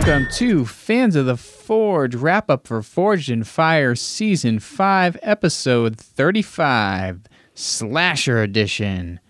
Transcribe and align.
Welcome 0.00 0.28
to 0.36 0.64
Fans 0.64 1.14
of 1.14 1.26
the 1.26 1.36
Forge 1.36 2.14
wrap 2.14 2.48
up 2.48 2.66
for 2.66 2.80
Forged 2.80 3.28
in 3.28 3.44
Fire 3.44 3.94
Season 3.94 4.58
5, 4.58 5.18
Episode 5.20 5.98
35, 5.98 7.20
Slasher 7.52 8.42
Edition, 8.42 9.20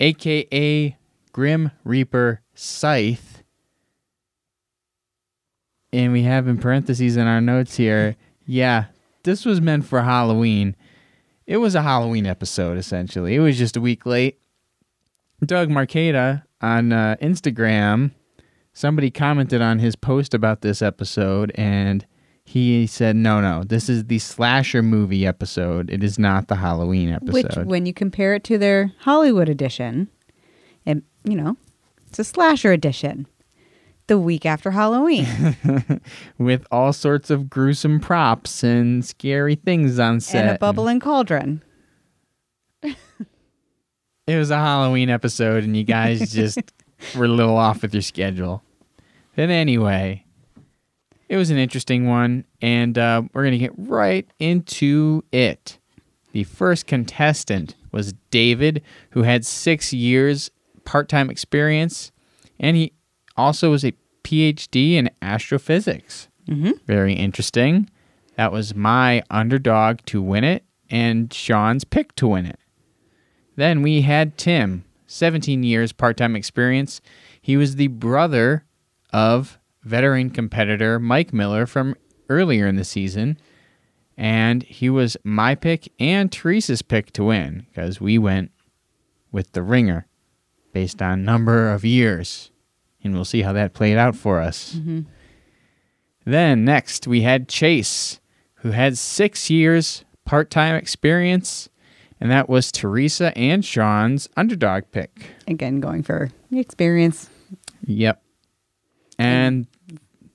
aka 0.00 0.96
Grim 1.32 1.70
Reaper 1.84 2.40
Scythe. 2.54 3.42
And 5.92 6.12
we 6.14 6.22
have 6.22 6.48
in 6.48 6.56
parentheses 6.56 7.18
in 7.18 7.26
our 7.26 7.42
notes 7.42 7.76
here, 7.76 8.16
yeah, 8.46 8.86
this 9.24 9.44
was 9.44 9.60
meant 9.60 9.84
for 9.84 10.00
Halloween. 10.00 10.76
It 11.46 11.58
was 11.58 11.74
a 11.74 11.82
Halloween 11.82 12.24
episode, 12.24 12.78
essentially. 12.78 13.34
It 13.34 13.40
was 13.40 13.58
just 13.58 13.76
a 13.76 13.82
week 13.82 14.06
late. 14.06 14.40
Doug 15.44 15.68
Marcaida 15.68 16.44
on 16.62 16.90
uh, 16.90 17.16
Instagram 17.20 18.12
somebody 18.74 19.10
commented 19.10 19.62
on 19.62 19.78
his 19.78 19.96
post 19.96 20.34
about 20.34 20.60
this 20.60 20.82
episode 20.82 21.50
and 21.54 22.04
he 22.44 22.86
said 22.86 23.16
no 23.16 23.40
no 23.40 23.64
this 23.64 23.88
is 23.88 24.04
the 24.04 24.18
slasher 24.18 24.82
movie 24.82 25.26
episode 25.26 25.88
it 25.90 26.04
is 26.04 26.18
not 26.18 26.48
the 26.48 26.56
halloween 26.56 27.08
episode 27.08 27.56
Which, 27.56 27.66
when 27.66 27.86
you 27.86 27.94
compare 27.94 28.34
it 28.34 28.44
to 28.44 28.58
their 28.58 28.92
Hollywood 29.00 29.48
edition, 29.48 30.08
it, 30.84 31.02
you 31.24 31.36
know, 31.36 31.56
it's 32.08 32.18
a 32.18 32.24
slasher 32.24 32.72
edition. 32.72 33.26
The 34.06 34.18
week 34.18 34.44
after 34.44 34.70
Halloween, 34.70 35.26
with 36.38 36.66
all 36.70 36.92
sorts 36.92 37.30
of 37.30 37.48
gruesome 37.48 38.00
props 38.00 38.62
and 38.62 39.02
scary 39.02 39.54
things 39.54 39.98
on 39.98 40.20
set 40.20 40.44
and 40.44 40.56
a 40.56 40.58
bubbling 40.58 41.00
cauldron. 41.00 41.62
it 42.82 42.96
was 44.26 44.50
a 44.50 44.58
halloween 44.58 45.08
episode 45.08 45.64
and 45.64 45.74
you 45.74 45.84
guys 45.84 46.30
just 46.32 46.60
were 47.16 47.24
a 47.24 47.28
little 47.28 47.56
off 47.56 47.80
with 47.80 47.94
your 47.94 48.02
schedule 48.02 48.62
but 49.36 49.50
anyway 49.50 50.24
it 51.28 51.36
was 51.36 51.50
an 51.50 51.56
interesting 51.56 52.06
one 52.06 52.44
and 52.60 52.98
uh, 52.98 53.22
we're 53.32 53.44
gonna 53.44 53.58
get 53.58 53.72
right 53.76 54.26
into 54.38 55.22
it 55.32 55.78
the 56.32 56.44
first 56.44 56.86
contestant 56.86 57.74
was 57.92 58.12
david 58.30 58.82
who 59.10 59.22
had 59.22 59.44
six 59.44 59.92
years 59.92 60.50
part-time 60.84 61.30
experience 61.30 62.12
and 62.58 62.76
he 62.76 62.92
also 63.36 63.70
was 63.70 63.84
a 63.84 63.92
phd 64.22 64.94
in 64.94 65.10
astrophysics 65.22 66.28
Mm-hmm. 66.46 66.72
very 66.86 67.14
interesting 67.14 67.88
that 68.36 68.52
was 68.52 68.74
my 68.74 69.22
underdog 69.30 70.00
to 70.06 70.20
win 70.20 70.44
it 70.44 70.62
and 70.90 71.32
sean's 71.32 71.84
pick 71.84 72.14
to 72.16 72.28
win 72.28 72.44
it 72.44 72.58
then 73.56 73.82
we 73.82 74.02
had 74.02 74.36
Tim, 74.36 74.84
17 75.06 75.62
years 75.62 75.92
part 75.92 76.16
time 76.16 76.34
experience. 76.34 77.00
He 77.40 77.56
was 77.56 77.76
the 77.76 77.86
brother 77.86 78.64
of 79.14 79.58
veteran 79.84 80.28
competitor 80.28 80.98
Mike 80.98 81.32
Miller 81.32 81.66
from 81.66 81.94
earlier 82.28 82.66
in 82.66 82.74
the 82.74 82.84
season. 82.84 83.38
And 84.16 84.62
he 84.64 84.90
was 84.90 85.16
my 85.24 85.54
pick 85.54 85.90
and 85.98 86.30
Teresa's 86.30 86.82
pick 86.82 87.12
to 87.12 87.24
win 87.24 87.66
because 87.68 88.00
we 88.00 88.18
went 88.18 88.50
with 89.32 89.52
the 89.52 89.62
ringer 89.62 90.06
based 90.72 91.00
on 91.00 91.24
number 91.24 91.70
of 91.70 91.84
years. 91.84 92.50
And 93.02 93.14
we'll 93.14 93.24
see 93.24 93.42
how 93.42 93.52
that 93.52 93.72
played 93.72 93.96
out 93.96 94.16
for 94.16 94.40
us. 94.40 94.74
Mm-hmm. 94.74 95.00
Then 96.24 96.64
next 96.64 97.06
we 97.06 97.22
had 97.22 97.48
Chase, 97.48 98.20
who 98.56 98.72
had 98.72 98.98
six 98.98 99.48
years 99.48 100.04
part 100.24 100.50
time 100.50 100.74
experience 100.74 101.68
and 102.20 102.30
that 102.30 102.48
was 102.48 102.72
Teresa 102.72 103.36
and 103.36 103.64
Sean's 103.64 104.28
underdog 104.36 104.84
pick. 104.90 105.26
Again, 105.46 105.80
going 105.80 106.02
for 106.02 106.30
experience. 106.50 107.28
Yep. 107.86 108.23
And 109.18 109.66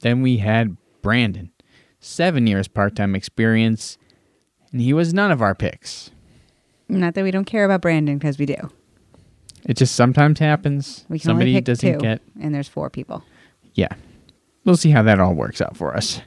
then 0.01 0.21
we 0.21 0.37
had 0.37 0.77
Brandon, 1.01 1.51
seven 1.99 2.47
years 2.47 2.67
part 2.67 2.95
time 2.95 3.15
experience, 3.15 3.97
and 4.71 4.81
he 4.81 4.93
was 4.93 5.13
none 5.13 5.31
of 5.31 5.41
our 5.41 5.55
picks. 5.55 6.11
Not 6.87 7.13
that 7.15 7.23
we 7.23 7.31
don't 7.31 7.45
care 7.45 7.65
about 7.65 7.81
Brandon, 7.81 8.17
because 8.17 8.37
we 8.39 8.45
do. 8.45 8.55
It 9.65 9.75
just 9.77 9.95
sometimes 9.95 10.39
happens. 10.39 11.05
We 11.09 11.19
can 11.19 11.27
Somebody 11.29 11.51
only 11.51 11.57
pick 11.59 11.65
doesn't 11.65 11.93
two, 11.93 11.99
get. 11.99 12.21
and 12.41 12.55
there's 12.55 12.67
four 12.69 12.89
people. 12.89 13.23
Yeah. 13.73 13.89
We'll 14.65 14.77
see 14.77 14.89
how 14.91 15.03
that 15.03 15.19
all 15.19 15.33
works 15.33 15.61
out 15.61 15.75
for 15.77 15.95
us. 15.95 16.21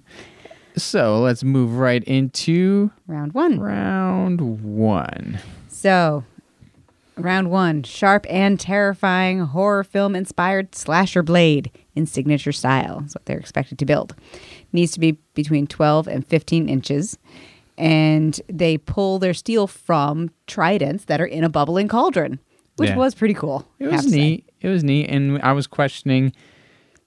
So 0.76 1.20
let's 1.20 1.42
move 1.44 1.76
right 1.76 2.02
into 2.04 2.90
Round 3.06 3.32
one. 3.34 3.58
round 3.60 4.40
one. 4.40 5.38
So, 5.69 6.24
round 7.16 7.50
one 7.50 7.82
sharp 7.82 8.26
and 8.30 8.58
terrifying 8.58 9.40
horror 9.40 9.84
film 9.84 10.14
inspired 10.16 10.74
slasher 10.74 11.22
blade 11.22 11.70
in 11.94 12.06
signature 12.06 12.52
style. 12.52 13.02
is 13.06 13.14
what 13.14 13.26
they're 13.26 13.38
expected 13.38 13.78
to 13.78 13.84
build. 13.84 14.14
Needs 14.72 14.92
to 14.92 15.00
be 15.00 15.12
between 15.34 15.66
12 15.66 16.08
and 16.08 16.26
15 16.26 16.68
inches. 16.68 17.18
And 17.78 18.40
they 18.48 18.78
pull 18.78 19.18
their 19.18 19.34
steel 19.34 19.66
from 19.66 20.30
tridents 20.46 21.06
that 21.06 21.20
are 21.20 21.26
in 21.26 21.42
a 21.44 21.48
bubbling 21.48 21.88
cauldron, 21.88 22.38
which 22.76 22.90
Yeah. 22.90 22.96
was 22.96 23.14
pretty 23.14 23.34
cool. 23.34 23.66
It 23.78 23.88
was 23.88 24.10
say. 24.10 24.16
neat. 24.16 24.50
It 24.60 24.68
was 24.68 24.84
neat. 24.84 25.08
And 25.08 25.40
I 25.42 25.52
was 25.52 25.66
questioning 25.66 26.32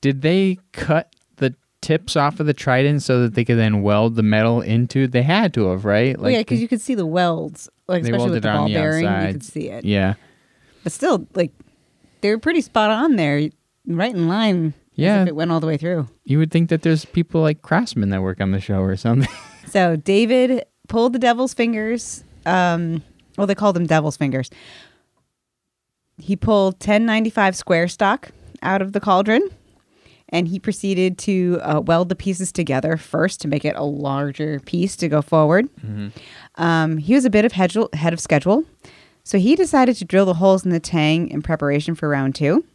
did 0.01 0.21
they 0.21 0.59
cut 0.71 1.15
the 1.37 1.55
tips 1.81 2.15
off 2.15 2.39
of 2.39 2.45
the 2.45 2.53
trident 2.53 3.01
so 3.01 3.21
that 3.23 3.33
they 3.33 3.43
could 3.45 3.57
then 3.57 3.81
weld 3.81 4.15
the 4.15 4.21
metal 4.23 4.61
into 4.61 5.07
they 5.07 5.23
had 5.23 5.51
to 5.55 5.69
have 5.69 5.83
right 5.85 6.19
Well, 6.19 6.29
yeah, 6.29 6.39
because 6.39 6.61
you 6.61 6.67
could 6.67 6.81
see 6.81 6.93
the 6.95 7.05
welds, 7.07 7.69
like 7.87 8.03
They 8.03 8.09
especially 8.09 8.31
with 8.31 8.43
the 8.43 8.49
ball 8.49 8.67
the 8.67 8.73
bearing, 8.73 9.05
outside. 9.05 9.27
you 9.27 9.33
could 9.33 9.43
see 9.43 9.69
it. 9.69 9.85
yeah 9.85 10.15
But 10.83 10.91
still, 10.91 11.27
like 11.35 11.51
they 12.21 12.29
were 12.29 12.39
pretty 12.39 12.61
spot 12.61 12.89
on 12.91 13.15
there, 13.17 13.49
right 13.87 14.13
in 14.15 14.27
line. 14.27 14.73
Yeah. 14.95 15.23
if 15.23 15.27
it 15.27 15.35
went 15.35 15.51
all 15.51 15.59
the 15.59 15.67
way 15.67 15.77
through. 15.77 16.07
you 16.23 16.37
would 16.39 16.51
think 16.51 16.69
that 16.69 16.81
there's 16.81 17.03
people 17.05 17.41
like 17.41 17.61
craftsmen 17.61 18.09
that 18.11 18.21
work 18.21 18.39
on 18.41 18.51
the 18.51 18.61
show 18.61 18.79
or 18.81 18.95
something 18.95 19.27
So 19.67 19.95
David 19.97 20.63
pulled 20.87 21.11
the 21.13 21.19
devil's 21.19 21.53
fingers. 21.53 22.23
Um, 22.45 23.03
well, 23.37 23.45
they 23.47 23.55
called 23.55 23.75
them 23.75 23.85
devil's 23.87 24.15
fingers. 24.15 24.49
He 26.17 26.35
pulled 26.37 26.75
1095 26.75 27.55
square 27.57 27.87
stock 27.89 28.29
out 28.61 28.81
of 28.81 28.93
the 28.93 28.99
cauldron, 29.01 29.49
and 30.35 30.49
he 30.49 30.59
proceeded 30.59 31.17
to 31.17 31.59
uh, 31.61 31.79
weld 31.79 32.09
the 32.09 32.15
pieces 32.15 32.51
together 32.51 32.97
first 32.97 33.39
to 33.39 33.47
make 33.47 33.63
it 33.63 33.73
a 33.77 33.85
larger 33.85 34.59
piece 34.59 34.97
to 34.97 35.07
go 35.07 35.21
forward. 35.21 35.69
Um, 36.55 36.97
he 36.97 37.13
was 37.13 37.23
a 37.23 37.29
bit 37.29 37.45
of 37.45 37.53
head 37.53 38.13
of 38.13 38.19
schedule, 38.19 38.65
so 39.23 39.37
he 39.37 39.55
decided 39.55 39.95
to 39.95 40.03
drill 40.03 40.25
the 40.25 40.33
holes 40.33 40.65
in 40.65 40.71
the 40.71 40.79
tang 40.81 41.29
in 41.29 41.41
preparation 41.41 41.95
for 41.95 42.09
round 42.09 42.35
two. 42.35 42.65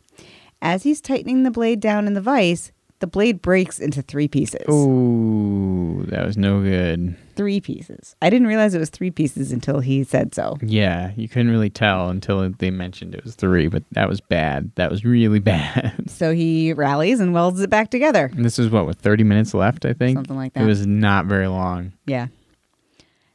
As 0.62 0.84
he's 0.84 1.03
tightening 1.03 1.43
the 1.43 1.50
blade 1.50 1.81
down 1.81 2.06
in 2.06 2.15
the 2.15 2.22
vise, 2.22 2.72
the 3.00 3.06
blade 3.06 3.43
breaks 3.43 3.78
into 3.78 4.00
three 4.00 4.28
pieces 4.28 4.66
Ooh, 4.70 6.04
that 6.09 6.25
was 6.25 6.38
no 6.38 6.62
good 6.62 7.15
three 7.40 7.60
pieces. 7.60 8.14
I 8.20 8.28
didn't 8.28 8.48
realize 8.48 8.74
it 8.74 8.78
was 8.78 8.90
three 8.90 9.10
pieces 9.10 9.50
until 9.52 9.80
he 9.80 10.04
said 10.04 10.34
so. 10.34 10.58
yeah 10.62 11.12
you 11.16 11.26
couldn't 11.28 11.50
really 11.50 11.70
tell 11.70 12.10
until 12.10 12.48
they 12.58 12.70
mentioned 12.70 13.14
it 13.14 13.24
was 13.24 13.34
three 13.34 13.66
but 13.68 13.82
that 13.92 14.08
was 14.08 14.20
bad 14.20 14.70
that 14.74 14.90
was 14.90 15.04
really 15.04 15.38
bad 15.54 16.10
So 16.10 16.34
he 16.34 16.72
rallies 16.74 17.18
and 17.20 17.32
welds 17.32 17.60
it 17.60 17.70
back 17.70 17.90
together. 17.90 18.30
and 18.36 18.44
this 18.44 18.58
is 18.58 18.68
what 18.68 18.86
with 18.86 18.98
30 18.98 19.24
minutes 19.24 19.54
left 19.54 19.84
i 19.86 19.92
think 19.94 20.18
Something 20.18 20.36
like 20.36 20.52
that. 20.52 20.62
it 20.64 20.66
was 20.66 20.86
not 20.86 21.24
very 21.26 21.46
long 21.48 21.92
Yeah. 22.06 22.26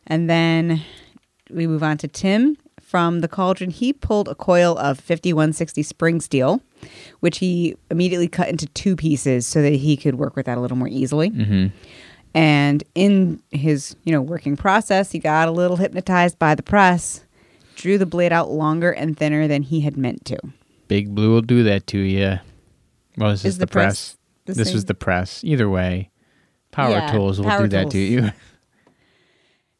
And 0.08 0.30
then 0.30 0.82
we 1.50 1.66
move 1.68 1.82
on 1.82 1.98
to 1.98 2.08
Tim 2.08 2.58
from 2.80 3.22
the 3.22 3.28
cauldron. 3.28 3.72
He 3.72 3.92
pulled 3.92 4.28
a 4.28 4.36
coil 4.36 4.78
of 4.78 5.00
5160 5.00 5.82
spring 5.82 6.22
steel, 6.22 6.62
which 7.22 7.40
he 7.40 7.76
immediately 7.90 8.28
cut 8.28 8.48
into 8.50 8.68
two 8.68 8.96
pieces 8.96 9.48
so 9.48 9.64
that 9.64 9.74
he 9.74 9.98
could 9.98 10.16
work 10.16 10.36
with 10.36 10.46
that 10.46 10.60
a 10.60 10.62
little 10.62 10.78
more 10.78 10.88
easily. 10.88 11.30
hmm 11.30 11.68
And 12.36 12.84
in 12.94 13.42
his, 13.50 13.96
you 14.04 14.12
know, 14.12 14.22
working 14.22 14.58
process, 14.58 15.12
he 15.12 15.20
got 15.20 15.48
a 15.48 15.52
little 15.52 15.78
hypnotized 15.78 16.38
by 16.38 16.54
the 16.54 16.62
press, 16.64 17.24
drew 17.76 17.98
the 17.98 18.06
blade 18.06 18.34
out 18.34 18.52
longer 18.52 18.92
and 18.92 19.18
thinner 19.18 19.48
than 19.48 19.64
he 19.64 19.82
had 19.82 19.96
meant 19.98 20.26
to. 20.26 20.38
big 20.88 21.16
blue 21.16 21.34
will 21.34 21.42
do 21.42 21.64
that 21.64 21.88
to 21.88 21.98
you 21.98 22.38
well 23.18 23.32
this 23.32 23.40
is, 23.40 23.46
Is 23.46 23.58
the, 23.58 23.66
the 23.66 23.72
press, 23.72 23.86
press 23.86 24.18
the 24.46 24.54
this 24.54 24.74
was 24.74 24.86
the 24.86 24.94
press 24.94 25.44
either 25.44 25.68
way 25.68 26.12
power 26.72 26.92
Yeah, 26.92 27.12
tools 27.12 27.40
will 27.40 27.48
power 27.48 27.64
do 27.64 27.70
that 27.70 27.90
to 27.90 27.98
you 27.98 28.30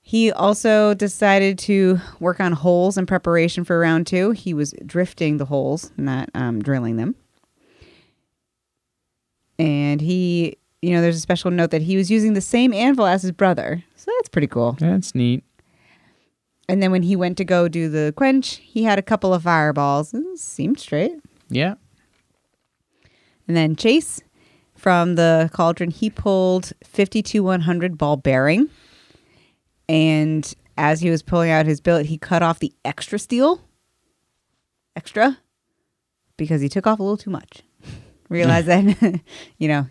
He 0.08 0.32
also 0.32 0.94
decided 0.94 1.58
to 1.60 2.00
work 2.20 2.40
on 2.40 2.52
holes 2.52 2.96
in 2.96 3.08
preparation 3.08 3.64
for 3.64 3.80
round 3.80 4.06
two. 4.06 4.32
He 4.32 4.54
was 4.54 4.72
drifting 4.86 5.38
the 5.38 5.46
holes, 5.46 5.92
not 5.98 6.30
um, 6.36 6.62
drilling 6.62 6.98
them. 6.98 7.16
And 9.58 10.02
he, 10.02 10.58
you 10.86 10.94
know, 10.94 11.02
there's 11.02 11.18
a 11.18 11.22
special 11.22 11.50
note 11.50 11.72
that 11.72 11.82
he 11.82 11.98
was 11.98 12.12
using 12.12 12.34
the 12.34 12.42
same 12.42 12.72
anvil 12.72 13.08
as 13.08 13.24
his 13.24 13.32
brother. 13.32 13.84
So 13.96 14.12
that's 14.20 14.30
pretty 14.30 14.46
cool. 14.46 14.74
that's 14.80 15.16
neat 15.16 15.44
And 16.70 16.84
then 16.84 16.92
when 16.92 17.02
he 17.02 17.16
went 17.16 17.38
to 17.38 17.44
go 17.44 17.68
do 17.68 17.90
the 17.90 18.14
quench, 18.16 18.58
he 18.58 18.84
had 18.84 19.00
a 19.00 19.02
couple 19.02 19.34
of 19.34 19.42
fireballs. 19.44 20.14
It 20.14 20.38
seemed 20.38 20.80
straight. 20.80 21.16
yeah 21.50 21.74
And 23.48 23.58
then 23.58 23.76
Chase 23.76 24.22
from 24.76 25.16
the 25.16 25.50
cauldron, 25.54 25.90
he 25.90 26.12
pulled 26.12 26.72
52100 26.84 27.98
ball 27.98 28.18
bearing. 28.18 28.70
And 29.90 30.54
as 30.78 31.02
he 31.02 31.10
was 31.10 31.24
pulling 31.24 31.50
out 31.50 31.66
his 31.66 31.82
billet, 31.82 32.06
he 32.06 32.20
cut 32.20 32.44
off 32.44 32.60
the 32.60 32.74
extra 32.84 33.18
steel. 33.18 33.62
Extra. 34.96 35.40
Because 36.38 36.62
he 36.62 36.70
took 36.70 36.86
off 36.86 37.00
a 37.00 37.04
little 37.04 37.18
too 37.18 37.32
much. 37.32 37.64
Realized 38.30 38.68
that, 38.68 39.22
you 39.58 39.68
know, 39.68 39.88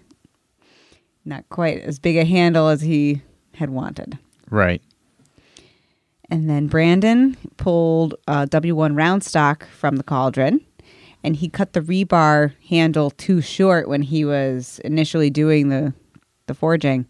not 1.25 1.49
quite 1.49 1.81
as 1.81 1.99
big 1.99 2.17
a 2.17 2.25
handle 2.25 2.69
as 2.69 2.82
he 2.82 3.23
had 3.55 3.71
wanted. 3.71 4.19
Right. 4.50 4.82
And 6.31 6.49
then 6.49 6.67
Brandon 6.67 7.37
pulled 7.56 8.15
a 8.26 8.47
W1 8.47 8.97
round 8.97 9.23
stock 9.23 9.67
from 9.69 9.97
the 9.97 10.03
cauldron 10.03 10.61
and 11.23 11.37
he 11.37 11.49
cut 11.49 11.73
the 11.73 11.81
rebar 11.81 12.53
handle 12.69 13.11
too 13.11 13.41
short 13.41 13.88
when 13.88 14.03
he 14.03 14.25
was 14.25 14.81
initially 14.85 15.31
doing 15.31 15.69
the 15.69 15.94
the 16.47 16.55
forging. 16.55 17.06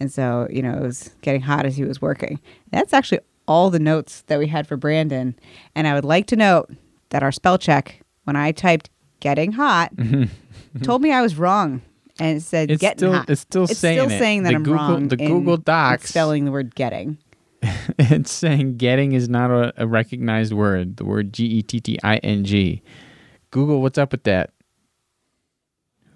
And 0.00 0.12
so, 0.12 0.46
you 0.50 0.62
know, 0.62 0.74
it 0.74 0.82
was 0.82 1.10
getting 1.22 1.40
hot 1.40 1.64
as 1.66 1.76
he 1.76 1.84
was 1.84 2.00
working. 2.02 2.38
That's 2.70 2.92
actually 2.92 3.20
all 3.48 3.70
the 3.70 3.78
notes 3.78 4.22
that 4.26 4.38
we 4.38 4.46
had 4.46 4.66
for 4.66 4.76
Brandon. 4.76 5.34
And 5.74 5.88
I 5.88 5.94
would 5.94 6.04
like 6.04 6.26
to 6.26 6.36
note 6.36 6.70
that 7.08 7.22
our 7.22 7.32
spell 7.32 7.58
check, 7.58 8.02
when 8.24 8.36
I 8.36 8.52
typed 8.52 8.90
getting 9.20 9.52
hot, 9.52 9.92
told 10.82 11.02
me 11.02 11.10
I 11.10 11.22
was 11.22 11.36
wrong. 11.36 11.82
And 12.20 12.38
it 12.38 12.42
said 12.42 12.70
It's 12.70 12.80
getting 12.80 12.98
still 12.98 13.12
hot. 13.12 13.30
it's 13.30 13.40
still 13.40 13.64
It's 13.64 13.78
saying 13.78 13.98
still 14.00 14.10
it. 14.10 14.18
saying 14.18 14.42
that 14.44 14.50
the 14.50 14.56
I'm 14.56 14.62
Google, 14.64 14.74
wrong. 14.88 15.08
The 15.08 15.16
Google 15.16 15.56
Docs 15.56 16.08
spelling 16.10 16.44
the 16.44 16.50
word 16.52 16.74
getting. 16.74 17.18
it's 17.98 18.30
saying 18.32 18.76
getting 18.76 19.12
is 19.12 19.28
not 19.28 19.50
a, 19.50 19.72
a 19.76 19.86
recognized 19.86 20.52
word. 20.52 20.96
The 20.96 21.04
word 21.04 21.32
G 21.32 21.44
E 21.46 21.62
T 21.62 21.80
T 21.80 21.98
I 22.02 22.16
N 22.18 22.44
G. 22.44 22.82
Google, 23.50 23.80
what's 23.82 23.98
up 23.98 24.12
with 24.12 24.24
that? 24.24 24.50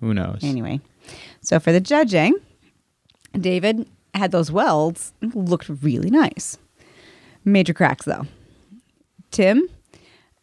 Who 0.00 0.12
knows? 0.14 0.40
Anyway, 0.42 0.80
so 1.40 1.58
for 1.60 1.72
the 1.72 1.80
judging, 1.80 2.34
David 3.38 3.88
had 4.14 4.30
those 4.32 4.50
welds 4.52 5.12
looked 5.34 5.68
really 5.68 6.10
nice. 6.10 6.58
Major 7.44 7.72
cracks 7.74 8.04
though. 8.04 8.26
Tim, 9.30 9.68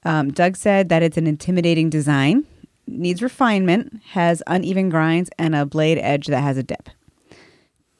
um, 0.04 0.32
Doug 0.32 0.56
said 0.58 0.90
that 0.90 1.04
it's 1.04 1.18
an 1.18 1.28
intimidating 1.28 1.90
design, 1.90 2.46
needs 2.90 3.22
refinement, 3.22 4.02
has 4.12 4.44
uneven 4.48 4.90
grinds, 4.90 5.30
and 5.38 5.56
a 5.56 5.66
blade 5.66 5.98
edge 5.98 6.28
that 6.28 6.42
has 6.42 6.58
a 6.58 6.64
dip. 6.64 6.90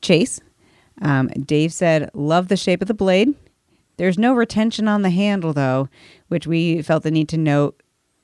Chase, 0.02 0.40
um, 1.02 1.28
Dave 1.28 1.74
said, 1.74 2.10
love 2.14 2.48
the 2.48 2.58
shape 2.58 2.82
of 2.82 2.88
the 2.88 2.94
blade. 2.94 3.34
There's 3.98 4.18
no 4.18 4.34
retention 4.34 4.88
on 4.88 5.02
the 5.02 5.10
handle 5.10 5.54
though, 5.54 5.90
which 6.30 6.48
we 6.48 6.82
felt 6.82 7.04
the 7.04 7.12
need 7.12 7.30
to 7.30 7.38
note 7.38 7.82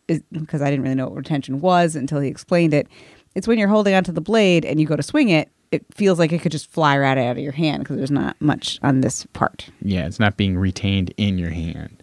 because 0.07 0.61
I 0.61 0.69
didn't 0.69 0.83
really 0.83 0.95
know 0.95 1.07
what 1.07 1.17
retention 1.17 1.59
was 1.59 1.95
until 1.95 2.19
he 2.19 2.29
explained 2.29 2.73
it. 2.73 2.87
It's 3.33 3.47
when 3.47 3.59
you're 3.59 3.67
holding 3.67 3.93
onto 3.93 4.11
the 4.11 4.21
blade 4.21 4.63
and 4.63 4.79
you 4.79 4.85
go 4.85 4.95
to 4.95 5.03
swing 5.03 5.29
it, 5.29 5.49
it 5.71 5.85
feels 5.93 6.19
like 6.19 6.31
it 6.31 6.41
could 6.41 6.51
just 6.51 6.71
fly 6.71 6.97
right 6.97 7.17
out 7.17 7.31
of 7.31 7.43
your 7.43 7.51
hand 7.51 7.83
because 7.83 7.97
there's 7.97 8.11
not 8.11 8.39
much 8.39 8.79
on 8.81 9.01
this 9.01 9.25
part. 9.33 9.69
Yeah, 9.81 10.05
it's 10.05 10.19
not 10.19 10.37
being 10.37 10.57
retained 10.57 11.13
in 11.17 11.37
your 11.37 11.49
hand. 11.49 12.01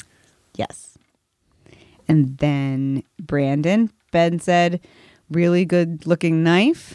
Yes. 0.54 0.98
And 2.08 2.36
then 2.38 3.04
Brandon, 3.18 3.90
Ben 4.12 4.38
said, 4.38 4.80
really 5.30 5.64
good 5.64 6.06
looking 6.06 6.44
knife. 6.44 6.94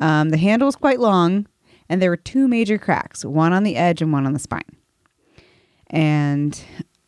Um, 0.00 0.30
the 0.30 0.38
handle 0.38 0.66
was 0.66 0.76
quite 0.76 1.00
long, 1.00 1.46
and 1.88 2.00
there 2.00 2.08
were 2.10 2.16
two 2.16 2.48
major 2.48 2.78
cracks 2.78 3.24
one 3.24 3.52
on 3.52 3.64
the 3.64 3.76
edge 3.76 4.00
and 4.00 4.12
one 4.12 4.24
on 4.26 4.32
the 4.32 4.38
spine. 4.38 4.62
And 5.88 6.58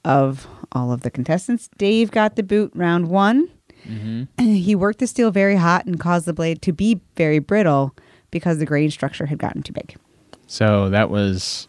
of 0.05 0.47
all 0.73 0.93
of 0.93 1.03
the 1.03 1.11
contestants, 1.11 1.69
Dave 1.79 2.11
got 2.11 2.37
the 2.37 2.43
boot 2.43 2.73
round 2.75 3.09
one. 3.09 3.49
He 4.39 4.75
worked 4.75 4.99
the 4.99 5.07
steel 5.07 5.31
very 5.31 5.57
hot 5.57 5.87
and 5.87 5.99
caused 5.99 6.27
the 6.27 6.33
blade 6.35 6.61
to 6.63 6.73
be 6.73 7.01
very 7.17 7.39
brittle 7.39 7.95
because 8.31 8.59
the 8.59 8.67
grain 8.67 8.91
structure 8.91 9.27
had 9.27 9.39
gotten 9.39 9.63
too 9.63 9.73
big. 9.73 9.97
So 10.47 10.91
that 10.91 11.09
was 11.11 11.67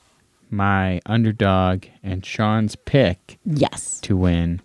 my 0.49 0.99
underdog 1.05 1.85
and 2.03 2.25
Sean's 2.25 2.75
pick 2.75 3.39
Yes. 3.45 3.99
to 4.01 4.17
win 4.17 4.61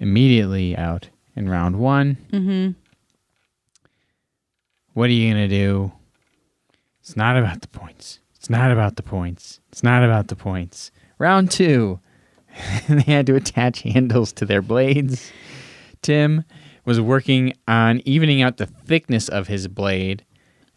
immediately 0.00 0.76
out 0.76 1.08
in 1.36 1.48
round 1.48 1.78
one. 1.78 2.16
Mm-hmm. 2.32 2.70
What 4.94 5.08
are 5.08 5.12
you 5.12 5.32
going 5.32 5.48
to 5.48 5.54
do? 5.54 5.92
It's 7.00 7.16
not 7.16 7.36
about 7.36 7.62
the 7.62 7.68
points. 7.68 8.20
It's 8.36 8.50
not 8.50 8.70
about 8.70 8.96
the 8.96 9.02
points. 9.02 9.60
It's 9.70 9.82
not 9.82 10.04
about 10.04 10.28
the 10.28 10.36
points. 10.36 10.90
Round 11.18 11.50
two. 11.50 12.00
they 12.88 13.02
had 13.02 13.26
to 13.26 13.36
attach 13.36 13.82
handles 13.82 14.32
to 14.34 14.44
their 14.44 14.62
blades. 14.62 15.32
Tim 16.02 16.44
was 16.84 17.00
working 17.00 17.54
on 17.66 18.02
evening 18.04 18.42
out 18.42 18.56
the 18.56 18.66
thickness 18.66 19.28
of 19.28 19.46
his 19.46 19.68
blade, 19.68 20.24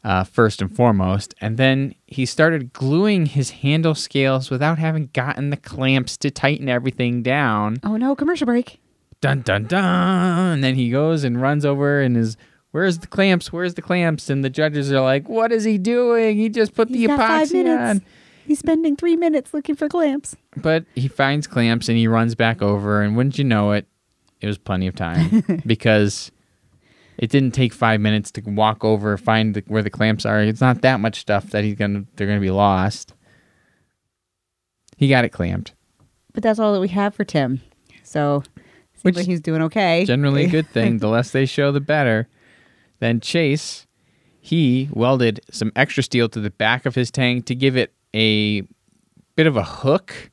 uh, 0.04 0.24
first 0.24 0.62
and 0.62 0.74
foremost, 0.74 1.34
and 1.42 1.58
then 1.58 1.96
he 2.06 2.26
started 2.26 2.72
gluing 2.72 3.26
his 3.26 3.50
handle 3.50 3.96
scales 3.96 4.52
without 4.52 4.78
having 4.78 5.10
gotten 5.14 5.50
the 5.50 5.58
clamps 5.58 6.16
to 6.18 6.30
tighten 6.30 6.70
everything 6.70 7.24
down. 7.24 7.78
Oh 7.84 7.98
no, 7.98 8.16
commercial 8.16 8.46
break. 8.46 8.80
Dun 9.22 9.42
dun 9.42 9.66
dun! 9.66 10.54
And 10.54 10.64
then 10.64 10.76
he 10.76 10.90
goes 10.90 11.24
and 11.24 11.42
runs 11.42 11.66
over 11.66 12.02
and 12.02 12.16
is, 12.16 12.38
"Where's 12.72 13.00
the 13.00 13.08
clamps? 13.08 13.52
Where's 13.52 13.74
the 13.74 13.82
clamps?" 13.82 14.30
And 14.30 14.44
the 14.44 14.50
judges 14.50 14.92
are 14.92 15.02
like, 15.02 15.28
"What 15.28 15.52
is 15.52 15.64
he 15.64 15.78
doing? 15.78 16.38
He 16.38 16.50
just 16.50 16.76
put 16.76 16.90
He's 16.90 17.08
the 17.08 17.14
epoxy 17.14 17.54
minutes. 17.64 18.02
on." 18.02 18.02
He's 18.46 18.60
spending 18.60 18.96
three 18.96 19.16
minutes 19.16 19.54
looking 19.54 19.76
for 19.76 19.90
clamps. 19.90 20.36
But 20.56 20.86
he 20.94 21.08
finds 21.08 21.48
clamps 21.48 21.90
and 21.90 21.98
he 21.98 22.08
runs 22.08 22.36
back 22.36 22.62
over, 22.62 23.02
and 23.02 23.18
wouldn't 23.18 23.40
you 23.40 23.44
know 23.44 23.72
it, 23.72 23.88
it 24.42 24.46
was 24.48 24.60
plenty 24.60 24.86
of 24.86 24.96
time 24.96 25.44
because 25.66 26.32
it 27.18 27.32
didn't 27.32 27.52
take 27.52 27.74
five 27.74 28.00
minutes 28.02 28.30
to 28.32 28.42
walk 28.42 28.84
over, 28.84 29.18
find 29.18 29.56
the, 29.56 29.64
where 29.68 29.82
the 29.82 29.90
clamps 29.90 30.26
are. 30.26 30.42
It's 30.42 30.62
not 30.62 30.82
that 30.82 31.00
much 31.00 31.20
stuff 31.22 31.46
that 31.52 31.64
he's 31.64 31.76
gonna 31.76 32.06
they're 32.16 32.28
gonna 32.28 32.40
be 32.40 32.52
lost. 32.52 33.14
He 34.98 35.10
got 35.10 35.26
it 35.26 35.30
clamped. 35.30 35.74
But 36.34 36.44
that's 36.44 36.60
all 36.60 36.74
that 36.74 36.82
we 36.82 36.90
have 36.90 37.16
for 37.16 37.24
Tim. 37.24 37.62
So 38.04 38.44
Which 39.06 39.18
like 39.18 39.28
he's 39.28 39.40
doing 39.40 39.62
okay. 39.62 40.04
Generally 40.04 40.46
a 40.46 40.50
good 40.50 40.68
thing. 40.68 40.98
The 41.00 41.08
less 41.08 41.30
they 41.30 41.46
show, 41.46 41.72
the 41.72 41.80
better. 41.80 42.28
Then 43.00 43.20
Chase, 43.20 43.86
he 44.42 44.90
welded 44.92 45.42
some 45.52 45.72
extra 45.76 46.02
steel 46.02 46.28
to 46.30 46.40
the 46.40 46.50
back 46.50 46.88
of 46.88 46.96
his 46.96 47.12
tang 47.12 47.44
to 47.44 47.54
give 47.54 47.78
it 47.78 47.94
a 48.16 48.64
bit 49.36 49.46
of 49.46 49.58
a 49.58 49.64
hook. 49.64 50.32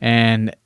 And 0.00 0.56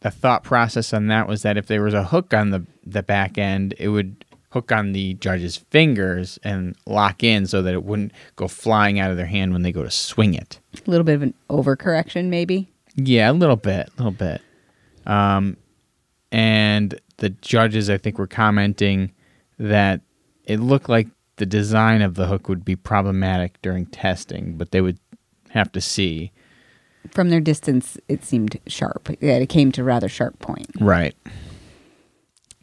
the 0.00 0.10
thought 0.10 0.42
process 0.42 0.92
on 0.92 1.06
that 1.06 1.28
was 1.28 1.42
that 1.42 1.56
if 1.56 1.68
there 1.68 1.82
was 1.82 1.94
a 1.94 2.02
hook 2.02 2.34
on 2.34 2.50
the, 2.50 2.66
the 2.84 3.04
back 3.04 3.38
end, 3.38 3.74
it 3.78 3.90
would 3.90 4.24
hook 4.50 4.72
on 4.72 4.90
the 4.90 5.14
judge's 5.14 5.56
fingers 5.56 6.36
and 6.42 6.74
lock 6.84 7.22
in 7.22 7.46
so 7.46 7.62
that 7.62 7.74
it 7.74 7.84
wouldn't 7.84 8.10
go 8.34 8.48
flying 8.48 8.98
out 8.98 9.12
of 9.12 9.16
their 9.16 9.26
hand 9.26 9.52
when 9.52 9.62
they 9.62 9.70
go 9.70 9.84
to 9.84 9.90
swing 9.90 10.34
it. 10.34 10.58
A 10.84 10.90
little 10.90 11.04
bit 11.04 11.14
of 11.14 11.22
an 11.22 11.34
overcorrection, 11.48 12.24
maybe. 12.24 12.66
Yeah, 12.96 13.30
a 13.30 13.34
little 13.34 13.54
bit, 13.54 13.88
a 13.88 14.02
little 14.02 14.10
bit. 14.10 14.40
Um, 15.06 15.56
and 16.36 17.00
the 17.16 17.30
judges, 17.30 17.88
I 17.88 17.96
think, 17.96 18.18
were 18.18 18.26
commenting 18.26 19.10
that 19.58 20.02
it 20.44 20.60
looked 20.60 20.86
like 20.86 21.08
the 21.36 21.46
design 21.46 22.02
of 22.02 22.14
the 22.14 22.26
hook 22.26 22.46
would 22.50 22.62
be 22.62 22.76
problematic 22.76 23.60
during 23.62 23.86
testing, 23.86 24.58
but 24.58 24.70
they 24.70 24.82
would 24.82 24.98
have 25.52 25.72
to 25.72 25.80
see. 25.80 26.32
From 27.10 27.30
their 27.30 27.40
distance, 27.40 27.96
it 28.06 28.22
seemed 28.22 28.60
sharp. 28.66 29.08
Yeah, 29.18 29.38
it 29.38 29.48
came 29.48 29.72
to 29.72 29.80
a 29.80 29.84
rather 29.84 30.10
sharp 30.10 30.38
point. 30.38 30.66
Right. 30.78 31.16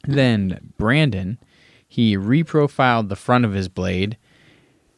Then 0.03 0.73
Brandon, 0.77 1.39
he 1.87 2.15
reprofiled 2.15 3.09
the 3.09 3.15
front 3.15 3.43
of 3.43 3.53
his 3.53 3.69
blade, 3.69 4.17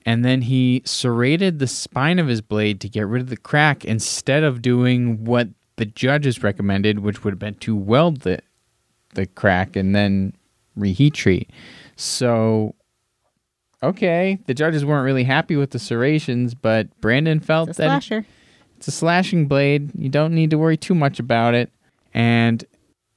and 0.06 0.26
then 0.26 0.42
he 0.42 0.82
serrated 0.84 1.60
the 1.60 1.68
spine 1.68 2.20
of 2.20 2.28
his 2.28 2.42
blade 2.42 2.82
to 2.82 2.90
get 2.90 3.08
rid 3.08 3.22
of 3.22 3.30
the 3.30 3.38
crack 3.38 3.86
instead 3.86 4.44
of 4.44 4.62
doing 4.62 5.24
what 5.24 5.48
the 5.78 5.86
judges 5.86 6.44
recommended, 6.44 7.00
which 7.00 7.24
would 7.24 7.32
have 7.32 7.40
been 7.40 7.56
to 7.56 7.74
weld 7.74 8.22
the 8.22 8.42
the 9.16 9.26
crack 9.26 9.76
and 9.76 9.96
then 9.96 10.34
reheat 10.76 11.14
treat. 11.14 11.50
So 11.96 12.76
okay, 13.84 14.40
the 14.48 14.54
judges 14.54 14.84
weren't 14.84 15.06
really 15.06 15.24
happy 15.24 15.56
with 15.56 15.72
the 15.72 15.80
serrations, 15.80 16.54
but 16.56 16.90
Brandon 17.02 17.40
felt 17.40 17.70
It's 17.70 17.80
a 17.80 17.84
that 17.84 18.04
slasher. 18.04 18.26
it's 18.78 18.88
a 18.88 18.92
slashing 18.92 19.48
blade. 19.48 19.92
You 19.98 20.10
don't 20.10 20.34
need 20.34 20.50
to 20.52 20.58
worry 20.58 20.78
too 20.78 20.96
much 20.96 21.20
about 21.20 21.54
it. 21.54 21.72
And 22.14 22.64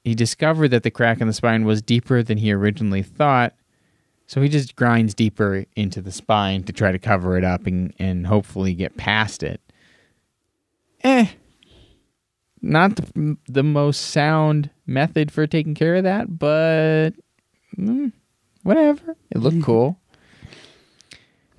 he 0.04 0.14
discovered 0.14 0.68
that 0.68 0.82
the 0.82 0.90
crack 0.90 1.20
in 1.20 1.26
the 1.26 1.32
spine 1.32 1.64
was 1.64 1.80
deeper 1.82 2.22
than 2.22 2.38
he 2.38 2.52
originally 2.52 3.02
thought. 3.02 3.54
So 4.26 4.42
he 4.42 4.48
just 4.50 4.76
grinds 4.76 5.14
deeper 5.14 5.64
into 5.74 6.02
the 6.02 6.12
spine 6.12 6.62
to 6.64 6.72
try 6.72 6.92
to 6.92 6.98
cover 6.98 7.38
it 7.38 7.44
up 7.44 7.66
and, 7.66 7.94
and 7.98 8.26
hopefully 8.26 8.74
get 8.74 8.96
past 8.98 9.42
it. 9.42 9.60
Eh. 11.02 11.28
Not 12.60 12.96
the, 12.96 13.36
the 13.48 13.62
most 13.62 14.00
sound 14.00 14.68
method 14.88 15.30
for 15.30 15.46
taking 15.46 15.74
care 15.74 15.96
of 15.96 16.04
that, 16.04 16.38
but 16.38 17.10
mm, 17.76 18.12
whatever. 18.62 19.16
It 19.30 19.38
looked 19.38 19.62
cool. 19.62 19.98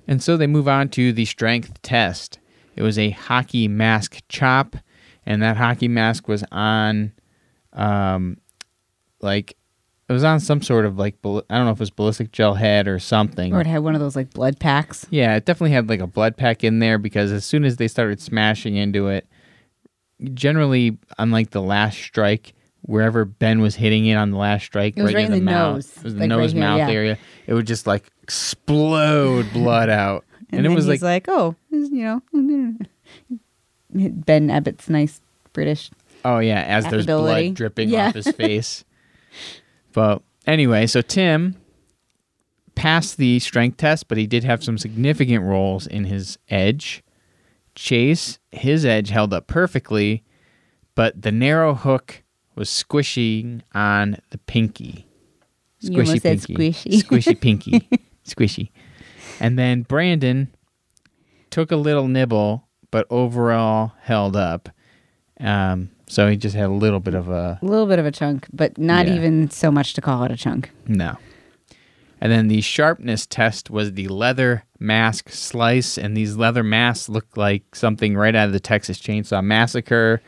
And 0.06 0.22
so 0.22 0.36
they 0.36 0.46
move 0.46 0.68
on 0.68 0.88
to 0.90 1.12
the 1.12 1.24
strength 1.24 1.80
test. 1.82 2.38
It 2.74 2.82
was 2.82 2.98
a 2.98 3.10
hockey 3.10 3.68
mask 3.68 4.20
chop, 4.28 4.76
and 5.24 5.42
that 5.42 5.56
hockey 5.56 5.88
mask 5.88 6.26
was 6.26 6.44
on, 6.50 7.12
um, 7.72 8.38
like, 9.20 9.56
it 10.08 10.12
was 10.12 10.24
on 10.24 10.40
some 10.40 10.60
sort 10.60 10.86
of 10.86 10.98
like, 10.98 11.14
I 11.24 11.56
don't 11.56 11.66
know 11.66 11.70
if 11.70 11.76
it 11.76 11.80
was 11.80 11.90
ballistic 11.90 12.32
gel 12.32 12.54
head 12.54 12.88
or 12.88 12.98
something. 12.98 13.54
Or 13.54 13.60
it 13.60 13.68
had 13.68 13.84
one 13.84 13.94
of 13.94 14.00
those 14.00 14.16
like 14.16 14.34
blood 14.34 14.58
packs. 14.58 15.06
Yeah, 15.10 15.36
it 15.36 15.44
definitely 15.44 15.70
had 15.70 15.88
like 15.88 16.00
a 16.00 16.08
blood 16.08 16.36
pack 16.36 16.64
in 16.64 16.80
there 16.80 16.98
because 16.98 17.30
as 17.30 17.44
soon 17.44 17.64
as 17.64 17.76
they 17.76 17.86
started 17.86 18.20
smashing 18.20 18.74
into 18.74 19.06
it, 19.06 19.28
generally, 20.34 20.98
unlike 21.18 21.50
the 21.50 21.62
last 21.62 21.98
strike, 21.98 22.54
wherever 22.82 23.24
Ben 23.24 23.60
was 23.60 23.74
hitting 23.76 24.06
it 24.06 24.14
on 24.14 24.30
the 24.30 24.36
last 24.38 24.64
strike, 24.64 24.94
right 24.96 25.06
near 25.08 25.18
in 25.18 25.30
the 25.32 25.40
mouth, 25.40 25.74
nose, 25.76 25.96
it 25.98 26.04
was 26.04 26.14
the 26.14 26.20
like 26.20 26.30
right 26.30 26.36
nose 26.36 26.52
here, 26.52 26.60
mouth 26.60 26.78
yeah. 26.78 26.90
area, 26.90 27.18
it 27.46 27.54
would 27.54 27.66
just 27.66 27.86
like 27.86 28.10
explode 28.22 29.50
blood 29.52 29.88
out. 29.90 30.24
And, 30.50 30.58
And 30.64 30.66
it 30.66 30.74
was 30.74 30.86
he's 30.86 31.02
like, 31.02 31.26
oh, 31.28 31.54
you 31.70 32.20
know, 32.32 32.76
Ben 33.92 34.50
Abbott's 34.50 34.88
nice 34.88 35.20
British. 35.52 35.90
Oh 36.24 36.38
yeah, 36.38 36.60
as 36.62 36.86
there's 36.86 37.06
blood 37.06 37.54
dripping 37.54 37.88
Yeah. 37.88 38.08
off 38.08 38.14
his 38.14 38.28
face. 38.32 38.84
but 39.92 40.22
anyway, 40.46 40.86
so 40.86 41.00
Tim 41.02 41.56
passed 42.74 43.16
the 43.16 43.38
strength 43.40 43.76
test, 43.78 44.08
but 44.08 44.18
he 44.18 44.26
did 44.26 44.44
have 44.44 44.62
some 44.64 44.78
significant 44.78 45.44
rolls 45.44 45.86
in 45.86 46.04
his 46.04 46.38
edge. 46.48 47.02
Chase, 47.74 48.38
his 48.52 48.84
edge 48.84 49.10
held 49.10 49.32
up 49.32 49.46
perfectly, 49.46 50.24
but 50.94 51.20
the 51.22 51.32
narrow 51.32 51.74
hook 51.74 52.22
was 52.60 52.68
squishing 52.70 53.62
on 53.74 54.18
the 54.30 54.36
pinky. 54.38 55.06
You 55.80 56.00
almost 56.00 56.20
said 56.22 56.38
squishy. 56.40 57.02
Squishy 57.02 57.40
pinky. 57.40 57.88
squishy. 58.26 58.70
And 59.40 59.58
then 59.58 59.80
Brandon 59.82 60.48
took 61.48 61.72
a 61.72 61.76
little 61.76 62.06
nibble, 62.06 62.68
but 62.90 63.06
overall 63.08 63.92
held 64.02 64.36
up. 64.36 64.68
Um, 65.40 65.88
so 66.06 66.28
he 66.28 66.36
just 66.36 66.54
had 66.54 66.66
a 66.66 66.72
little 66.72 67.00
bit 67.00 67.14
of 67.14 67.30
a 67.30 67.58
A 67.62 67.64
little 67.64 67.86
bit 67.86 67.98
of 67.98 68.04
a 68.04 68.12
chunk, 68.12 68.46
but 68.52 68.76
not 68.76 69.06
Yeah. 69.08 69.14
even 69.14 69.48
so 69.50 69.70
much 69.70 69.94
to 69.94 70.02
call 70.02 70.22
it 70.24 70.30
a 70.30 70.36
chunk. 70.36 70.70
no. 70.86 71.16
And 72.22 72.30
then 72.30 72.48
the 72.48 72.60
sharpness 72.60 73.24
test 73.24 73.70
was 73.70 73.94
the 73.94 74.08
leather 74.08 74.64
mask 74.78 75.30
slice, 75.30 75.96
and 75.96 76.14
these 76.14 76.36
leather 76.36 76.62
masks 76.62 77.08
look 77.08 77.34
like 77.38 77.74
something 77.74 78.14
right 78.14 78.34
out 78.34 78.48
of 78.48 78.52
the 78.52 78.60
Texas 78.60 78.98
Chainsaw 79.00 79.42
Massacre. 79.42 80.20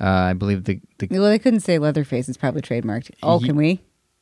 Uh, 0.00 0.04
I 0.04 0.32
believe 0.34 0.64
the, 0.64 0.80
the 0.98 1.08
Well, 1.10 1.22
they 1.24 1.38
couldn't 1.38 1.60
say 1.60 1.78
Leatherface. 1.78 2.28
It's 2.28 2.36
probably 2.38 2.62
trademarked. 2.62 3.10
Oh, 3.22 3.40
Ye- 3.40 3.46
can 3.46 3.56
we? 3.56 3.80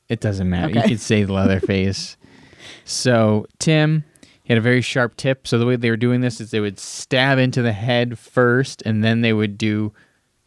It 0.08 0.20
doesn't 0.20 0.48
matter. 0.48 0.72
You 0.72 0.78
Okay. 0.80 0.88
could 0.90 1.00
say 1.00 1.24
Leatherface. 1.24 2.16
so 2.84 3.46
Tim 3.58 4.04
he 4.42 4.52
had 4.52 4.58
a 4.58 4.62
very 4.62 4.82
sharp 4.82 5.16
tip. 5.16 5.46
So 5.48 5.58
the 5.58 5.64
way 5.64 5.76
they 5.76 5.88
were 5.90 5.96
doing 5.96 6.20
this 6.20 6.38
is 6.40 6.50
they 6.50 6.60
would 6.60 6.78
stab 6.78 7.38
into 7.38 7.62
the 7.62 7.72
head 7.72 8.18
first, 8.18 8.82
and 8.84 9.02
then 9.02 9.22
they 9.22 9.32
would 9.32 9.56
do 9.56 9.92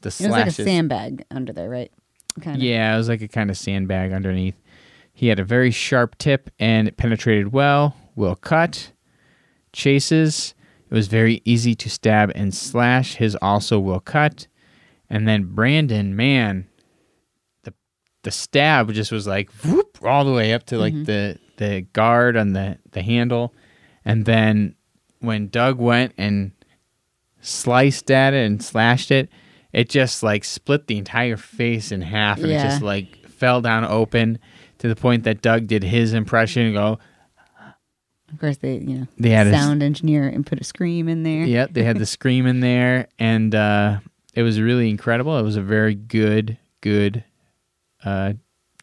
the 0.01 0.09
It 0.09 0.19
was 0.19 0.21
like 0.21 0.47
a 0.47 0.51
slashes. 0.51 0.65
sandbag 0.65 1.25
under 1.31 1.51
there, 1.51 1.67
right? 1.69 1.91
Kind 2.39 2.57
of. 2.57 2.61
Yeah, 2.63 2.93
it 2.93 2.97
was 2.99 3.09
like 3.09 3.23
a 3.23 3.27
kind 3.27 3.49
of 3.49 3.57
sandbag 3.57 4.11
underneath. 4.13 4.53
He 5.11 5.29
had 5.29 5.39
a 5.39 5.43
very 5.43 5.71
sharp 5.71 6.15
tip, 6.19 6.51
and 6.59 6.87
it 6.87 6.95
penetrated 6.97 7.51
well. 7.51 7.95
Will 8.15 8.35
cut. 8.35 8.91
Chases. 9.73 10.53
It 10.89 10.93
was 10.93 11.07
very 11.07 11.41
easy 11.43 11.73
to 11.75 11.89
stab 11.89 12.31
and 12.35 12.53
slash. 12.53 13.15
His 13.15 13.35
also 13.41 13.79
will 13.79 13.99
cut. 13.99 14.45
And 15.09 15.27
then 15.27 15.45
Brandon, 15.55 16.15
man, 16.15 16.67
the 17.63 17.73
the 18.23 18.31
stab 18.31 18.91
just 18.93 19.11
was 19.11 19.25
like 19.27 19.49
whoop, 19.63 19.97
all 20.03 20.25
the 20.25 20.33
way 20.33 20.53
up 20.53 20.65
to 20.67 20.77
like 20.77 20.93
the 21.05 21.39
the 21.57 21.81
guard 21.93 22.35
on 22.35 22.53
the 22.53 22.77
the 22.91 23.01
handle, 23.01 23.53
and 24.03 24.25
then 24.25 24.75
when 25.19 25.47
Doug 25.47 25.79
went 25.79 26.13
and 26.17 26.51
sliced 27.41 28.11
at 28.11 28.33
it 28.33 28.45
and 28.45 28.61
slashed 28.61 29.11
it, 29.11 29.29
it 29.71 29.89
just 29.89 30.23
like 30.23 30.43
split 30.43 30.87
the 30.87 30.97
entire 30.97 31.37
face 31.37 31.91
in 31.91 32.01
half, 32.01 32.37
and 32.39 32.51
it 32.51 32.61
just 32.61 32.81
like 32.81 33.27
fell 33.27 33.61
down 33.61 33.85
open 33.85 34.39
to 34.79 34.87
the 34.87 34.95
point 34.95 35.23
that 35.23 35.41
Doug 35.41 35.67
did 35.67 35.83
his 35.83 36.13
impression 36.13 36.63
and 36.67 36.75
go. 36.75 36.99
Of 38.31 38.39
course, 38.41 38.57
they 38.57 38.77
you 38.79 38.99
know 38.99 39.07
They 39.17 39.29
had 39.29 39.47
a 39.47 39.51
sound 39.51 39.81
engineer 39.81 40.27
and 40.27 40.45
put 40.45 40.59
a 40.59 40.63
scream 40.63 41.07
in 41.07 41.23
there. 41.23 41.45
Yep, 41.45 41.73
they 41.73 41.83
had 41.83 41.97
the 41.97 42.05
scream 42.17 42.45
in 42.45 42.59
there, 42.59 43.07
and 43.17 43.55
uh, 43.55 43.99
it 44.37 44.43
was 44.43 44.61
really 44.61 44.87
incredible. 44.87 45.35
It 45.39 45.41
was 45.41 45.55
a 45.55 45.63
very 45.63 45.95
good, 45.95 46.59
good 46.81 47.23
uh, 48.05 48.33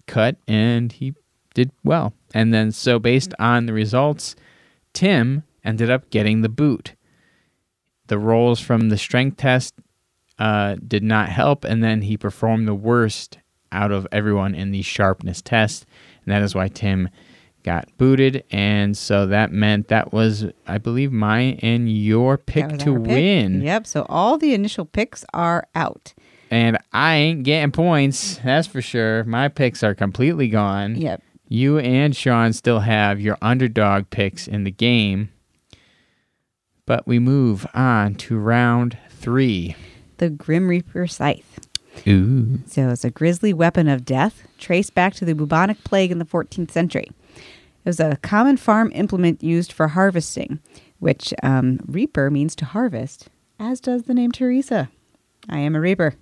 cut, 0.09 0.35
and 0.49 0.91
he 0.91 1.15
did 1.55 1.71
well. 1.85 2.13
And 2.35 2.53
then, 2.53 2.73
so 2.73 2.99
based 2.99 3.33
on 3.39 3.67
the 3.67 3.73
results, 3.73 4.35
Tim 4.95 5.45
ended 5.65 5.91
up 5.91 6.11
getting 6.11 6.43
the 6.43 6.49
boot. 6.49 6.97
The 8.09 8.19
rolls 8.19 8.59
from 8.59 8.89
the 8.89 8.99
strength 8.99 9.37
test 9.37 9.75
uh, 10.41 10.75
did 10.85 11.05
not 11.05 11.29
help, 11.29 11.63
and 11.63 11.85
then 11.85 12.03
he 12.03 12.17
performed 12.17 12.67
the 12.67 12.75
worst 12.75 13.39
out 13.71 13.93
of 13.93 14.09
everyone 14.11 14.57
in 14.57 14.73
the 14.73 14.83
sharpness 14.83 15.41
test, 15.41 15.87
and 16.25 16.35
that 16.35 16.43
is 16.43 16.57
why 16.57 16.67
Tim 16.67 17.09
got 17.65 17.89
booted. 17.99 18.45
And 18.51 18.97
so 18.97 19.27
that 19.27 19.51
meant 19.51 19.89
that 19.89 20.13
was, 20.13 20.47
I 20.67 20.79
believe, 20.79 21.11
my 21.11 21.59
and 21.61 21.91
your 21.91 22.39
pick 22.39 22.79
to 22.79 22.95
pick. 22.95 23.07
win. 23.07 23.63
Yep. 23.63 23.87
So 23.87 24.07
all 24.09 24.39
the 24.39 24.55
initial 24.55 24.85
picks 24.85 25.25
are 25.35 25.67
out. 25.75 26.15
And 26.51 26.79
I 26.93 27.17
ain't 27.17 27.43
getting 27.43 27.73
points, 27.73 28.37
that's 28.45 28.69
for 28.69 28.81
sure. 28.81 29.25
My 29.25 29.49
picks 29.49 29.83
are 29.83 29.95
completely 29.95 30.47
gone. 30.49 30.95
Yep. 30.95 31.23
You 31.49 31.79
and 31.79 32.15
Sean 32.15 32.53
still 32.53 32.81
have 32.81 33.21
your 33.21 33.39
underdog 33.43 34.11
picks 34.11 34.47
in 34.47 34.65
the 34.65 34.71
game. 34.71 35.31
But 36.87 37.07
we 37.07 37.19
move 37.19 37.67
on 37.75 38.15
to 38.17 38.39
round 38.39 38.99
three. 39.09 39.75
The 40.19 40.31
Grim 40.31 40.69
Reaper 40.69 41.07
scythe. 41.07 41.59
Ooh. 42.07 42.61
So 42.67 42.91
it's 42.91 43.05
a 43.05 43.11
grisly 43.11 43.53
weapon 43.53 43.89
of 43.89 44.05
death 44.05 44.47
traced 44.59 44.95
back 44.95 45.15
to 45.15 45.25
the 45.25 45.35
bubonic 45.35 45.83
plague 45.85 46.11
in 46.11 46.19
the 46.19 46.25
14th 46.25 46.71
century. 46.71 47.11
It 47.85 47.89
was 47.89 48.01
a 48.01 48.17
common 48.23 48.57
farm 48.57 48.91
implement 48.95 49.43
used 49.43 49.73
for 49.73 49.89
harvesting, 49.89 50.61
which 51.01 51.35
um, 51.43 51.81
reaper 51.87 52.31
means 52.31 52.57
to 52.57 52.65
harvest, 52.65 53.29
as 53.59 53.81
does 53.81 54.05
the 54.05 54.15
name 54.15 54.33
Teresa. 54.33 54.91
I 55.51 55.59
am 55.59 55.77
a 55.77 55.81
reaper. 55.81 56.15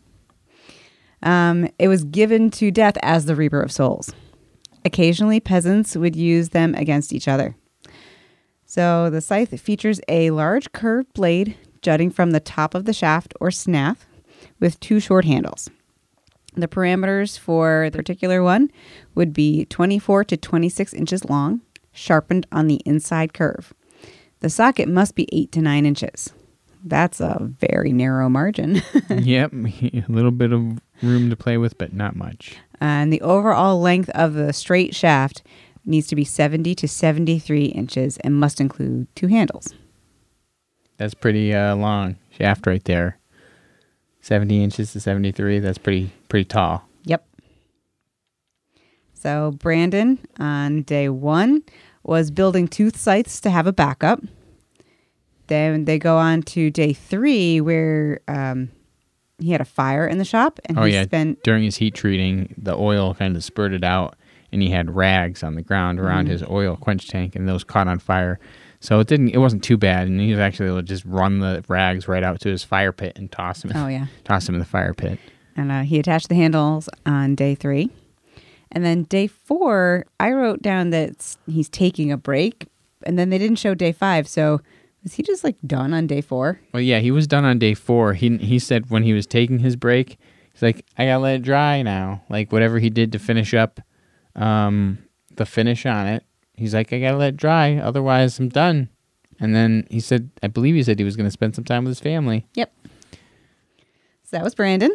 Um, 1.23 1.69
it 1.79 1.87
was 1.87 2.03
given 2.03 2.51
to 2.53 2.73
death 2.73 2.97
as 3.03 3.27
the 3.27 3.37
reaper 3.37 3.61
of 3.61 3.71
souls. 3.71 4.13
Occasionally, 4.85 5.39
peasants 5.39 5.97
would 5.97 6.17
use 6.17 6.49
them 6.49 6.75
against 6.75 7.13
each 7.13 7.29
other. 7.29 7.55
So 8.67 9.09
the 9.11 9.21
scythe 9.21 9.61
features 9.61 10.01
a 10.09 10.31
large 10.31 10.73
curved 10.73 11.13
blade 11.15 11.57
jutting 11.81 12.11
from 12.11 12.33
the 12.33 12.41
top 12.41 12.75
of 12.75 12.87
the 12.87 12.93
shaft 12.93 13.35
or 13.41 13.51
snath 13.51 14.07
with 14.59 14.81
two 14.81 14.99
short 14.99 15.25
handles. 15.25 15.71
The 16.55 16.69
parameters 16.69 17.39
for 17.39 17.89
the 17.91 17.99
particular 17.99 18.43
one 18.43 18.71
would 19.15 19.33
be 19.33 19.65
24 19.67 20.25
to 20.25 20.37
26 20.37 20.93
inches 20.95 21.25
long, 21.25 21.63
sharpened 21.93 22.47
on 22.53 22.67
the 22.67 22.81
inside 22.85 23.33
curve. 23.33 23.73
The 24.41 24.51
socket 24.51 24.89
must 24.89 25.15
be 25.15 25.29
8 25.33 25.53
to 25.53 25.63
9 25.63 25.87
inches. 25.87 26.33
That's 26.85 27.21
a 27.21 27.39
very 27.61 27.93
narrow 27.93 28.29
margin. 28.29 28.83
yep. 29.09 29.53
A 29.55 30.05
little 30.09 30.33
bit 30.33 30.53
of 30.53 30.81
room 31.03 31.31
to 31.31 31.37
play 31.37 31.57
with, 31.57 31.79
but 31.79 31.93
not 31.93 32.17
much. 32.17 32.57
and 32.81 33.13
the 33.13 33.21
overall 33.23 33.81
length 33.81 34.11
of 34.11 34.35
the 34.35 34.53
straight 34.53 34.95
shaft 34.95 35.43
needs 35.85 36.07
to 36.09 36.17
be 36.17 36.25
70 36.25 36.75
to 36.75 36.89
73 36.89 37.67
inches 37.67 38.17
and 38.19 38.35
must 38.39 38.61
include 38.61 39.07
two 39.15 39.29
handles. 39.29 39.75
That's 40.99 41.15
pretty 41.15 41.55
uh, 41.55 41.77
long 41.77 42.17
shaft 42.31 42.67
right 42.67 42.85
there. 42.85 43.19
70 44.23 44.63
inches 44.65 44.93
to 44.93 45.01
73. 45.01 45.59
That's 45.59 45.79
pretty 45.79 46.11
pretty 46.29 46.47
tall. 46.47 46.89
Yep. 47.05 47.27
So 49.13 49.53
Brandon 49.59 50.19
on 50.39 50.83
day 50.83 51.09
one 51.09 51.63
was 52.03 52.31
building 52.31 52.67
tooth 52.67 52.97
scythes 52.97 53.41
to 53.43 53.51
have 53.51 53.67
a 53.67 53.73
backup. 53.73 54.21
Then 55.49 55.85
they 55.85 55.99
go 55.99 56.17
on 56.17 56.43
to 56.43 56.71
day 56.71 56.93
three 56.93 57.61
where 57.61 58.21
um, 58.27 58.71
he 59.39 59.51
had 59.53 59.61
a 59.61 59.65
fire 59.67 60.07
in 60.07 60.19
the 60.19 60.25
shop 60.25 60.59
and 60.65 60.79
Oh 60.79 60.85
he 60.85 60.95
yeah. 60.95 61.05
spent 61.05 61.43
During 61.43 61.65
his 61.65 61.77
heat 61.77 61.95
treating, 61.95 62.55
the 62.57 62.75
oil 62.77 63.15
kind 63.15 63.37
of 63.37 63.45
spurted 63.45 63.85
out, 63.85 64.17
and 64.53 64.63
he 64.63 64.71
had 64.71 64.95
rags 64.95 65.43
on 65.43 65.55
the 65.57 65.63
ground 65.63 65.99
around 66.01 66.27
his 66.29 66.43
oil 66.45 66.77
quench 66.77 67.09
tank, 67.09 67.35
and 67.37 67.49
those 67.49 67.65
caught 67.65 67.89
on 67.89 67.99
fire. 67.99 68.39
So 68.83 68.99
it 68.99 69.07
didn't. 69.07 69.29
It 69.29 69.39
wasn't 69.39 69.63
too 69.63 69.77
bad, 69.77 70.09
and 70.09 70.21
he 70.21 70.31
was 70.33 70.41
actually 70.41 70.67
able 70.67 70.79
to 70.79 70.83
just 70.83 71.05
run 71.05 71.39
the 71.39 71.65
rags 71.69 72.09
right 72.09 72.25
out 72.25 72.41
to 72.41 72.49
his 72.49 72.65
fire 72.65 72.91
pit 72.91 73.13
and 73.17 73.31
toss 73.31 73.65
him. 73.65 73.71
oh 73.75 73.87
yeah, 73.87 74.07
toss 74.25 74.49
him 74.49 74.57
in 74.57 74.59
the 74.59 74.65
fire 74.67 74.93
pit. 74.93 75.21
and 75.57 75.71
uh, 75.71 75.83
he 75.83 76.01
attached 76.01 76.29
the 76.29 76.35
handles 76.35 76.89
on 77.07 77.37
day 77.37 77.55
three, 77.55 77.91
and 78.73 78.85
then 78.85 79.05
day 79.05 79.29
four 79.29 80.05
I 80.19 80.33
wrote 80.33 80.63
down 80.63 80.91
that 80.91 81.37
he's 81.47 81.69
taking 81.69 82.11
a 82.11 82.17
break, 82.17 82.67
and 83.05 83.17
then 83.17 83.31
they 83.31 83.39
didn't 83.39 83.61
show 83.61 83.73
day 83.75 83.93
five. 83.93 84.27
So 84.27 84.61
was 85.05 85.15
he 85.15 85.23
just 85.23 85.45
like 85.45 85.57
done 85.65 85.95
on 85.95 86.09
day 86.09 86.21
four? 86.21 86.59
Well, 86.75 86.83
yeah, 86.83 86.99
he 86.99 87.13
was 87.13 87.29
done 87.29 87.45
on 87.45 87.61
day 87.61 87.75
four. 87.75 88.15
He 88.15 88.37
he 88.39 88.59
said 88.59 88.91
when 88.91 89.05
he 89.05 89.13
was 89.13 89.29
taking 89.29 89.61
his 89.61 89.77
break, 89.77 90.19
he's 90.53 90.63
like, 90.63 90.85
I 90.99 91.07
gotta 91.07 91.21
let 91.21 91.37
it 91.37 91.43
dry 91.43 91.83
now. 91.83 92.25
Like 92.29 92.51
whatever 92.51 92.81
he 92.81 92.91
did 92.91 93.13
to 93.13 93.21
finish 93.21 93.55
up, 93.55 93.81
um, 94.35 94.99
the 95.37 95.47
finish 95.47 95.87
on 95.87 96.09
it. 96.09 96.25
He's 96.55 96.75
like, 96.75 96.93
I 96.93 97.01
gotta 97.01 97.17
let 97.17 97.31
it 97.31 97.37
dry, 97.37 97.77
otherwise 97.77 98.39
I'm 98.39 98.49
done. 98.49 98.89
And 99.41 99.55
then 99.55 99.87
he 99.91 100.01
said, 100.01 100.31
I 100.43 100.49
believe 100.49 100.75
he 100.75 100.83
said 100.83 100.99
he 100.99 101.05
was 101.05 101.17
gonna 101.17 101.31
spend 101.31 101.55
some 101.55 101.65
time 101.65 101.85
with 101.85 101.91
his 101.91 102.01
family. 102.01 102.47
Yep. 102.55 102.73
So 104.25 104.37
that 104.37 104.45
was 104.45 104.55
Brandon. 104.55 104.93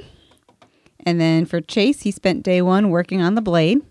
And 1.05 1.21
then 1.21 1.45
for 1.45 1.61
Chase, 1.61 2.01
he 2.01 2.11
spent 2.11 2.43
day 2.43 2.61
one 2.61 2.89
working 2.89 3.21
on 3.21 3.35
the 3.35 3.41
blade. 3.41 3.81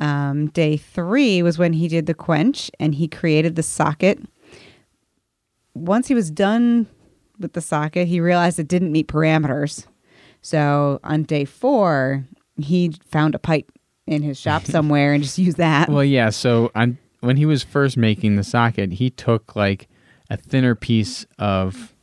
Um, 0.00 0.48
day 0.48 0.76
three 0.76 1.42
was 1.42 1.58
when 1.58 1.72
he 1.72 1.88
did 1.88 2.06
the 2.06 2.14
quench 2.14 2.70
and 2.78 2.94
he 2.94 3.08
created 3.08 3.56
the 3.56 3.62
socket. 3.62 4.20
Once 5.74 6.08
he 6.08 6.14
was 6.14 6.30
done 6.30 6.86
with 7.38 7.54
the 7.54 7.60
socket, 7.60 8.08
he 8.08 8.20
realized 8.20 8.58
it 8.58 8.68
didn't 8.68 8.92
meet 8.92 9.08
parameters. 9.08 9.86
So 10.42 11.00
on 11.02 11.22
day 11.22 11.44
four, 11.44 12.26
he 12.58 12.92
found 13.06 13.34
a 13.34 13.38
pipe 13.38 13.70
in 14.06 14.22
his 14.22 14.38
shop 14.40 14.64
somewhere 14.66 15.12
and 15.12 15.22
just 15.22 15.38
use 15.38 15.56
that. 15.56 15.88
Well, 15.88 16.04
yeah. 16.04 16.30
So 16.30 16.70
on 16.74 16.98
when 17.20 17.36
he 17.36 17.46
was 17.46 17.62
first 17.62 17.96
making 17.96 18.36
the 18.36 18.44
socket, 18.44 18.92
he 18.92 19.10
took 19.10 19.56
like 19.56 19.88
a 20.30 20.36
thinner 20.36 20.74
piece 20.74 21.26
of 21.38 21.94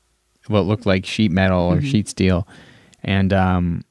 what 0.48 0.62
looked 0.62 0.86
like 0.86 1.06
sheet 1.06 1.32
metal 1.32 1.72
or 1.72 1.82
sheet 1.82 2.08
steel, 2.10 2.48
and 3.04 3.32
um, 3.32 3.84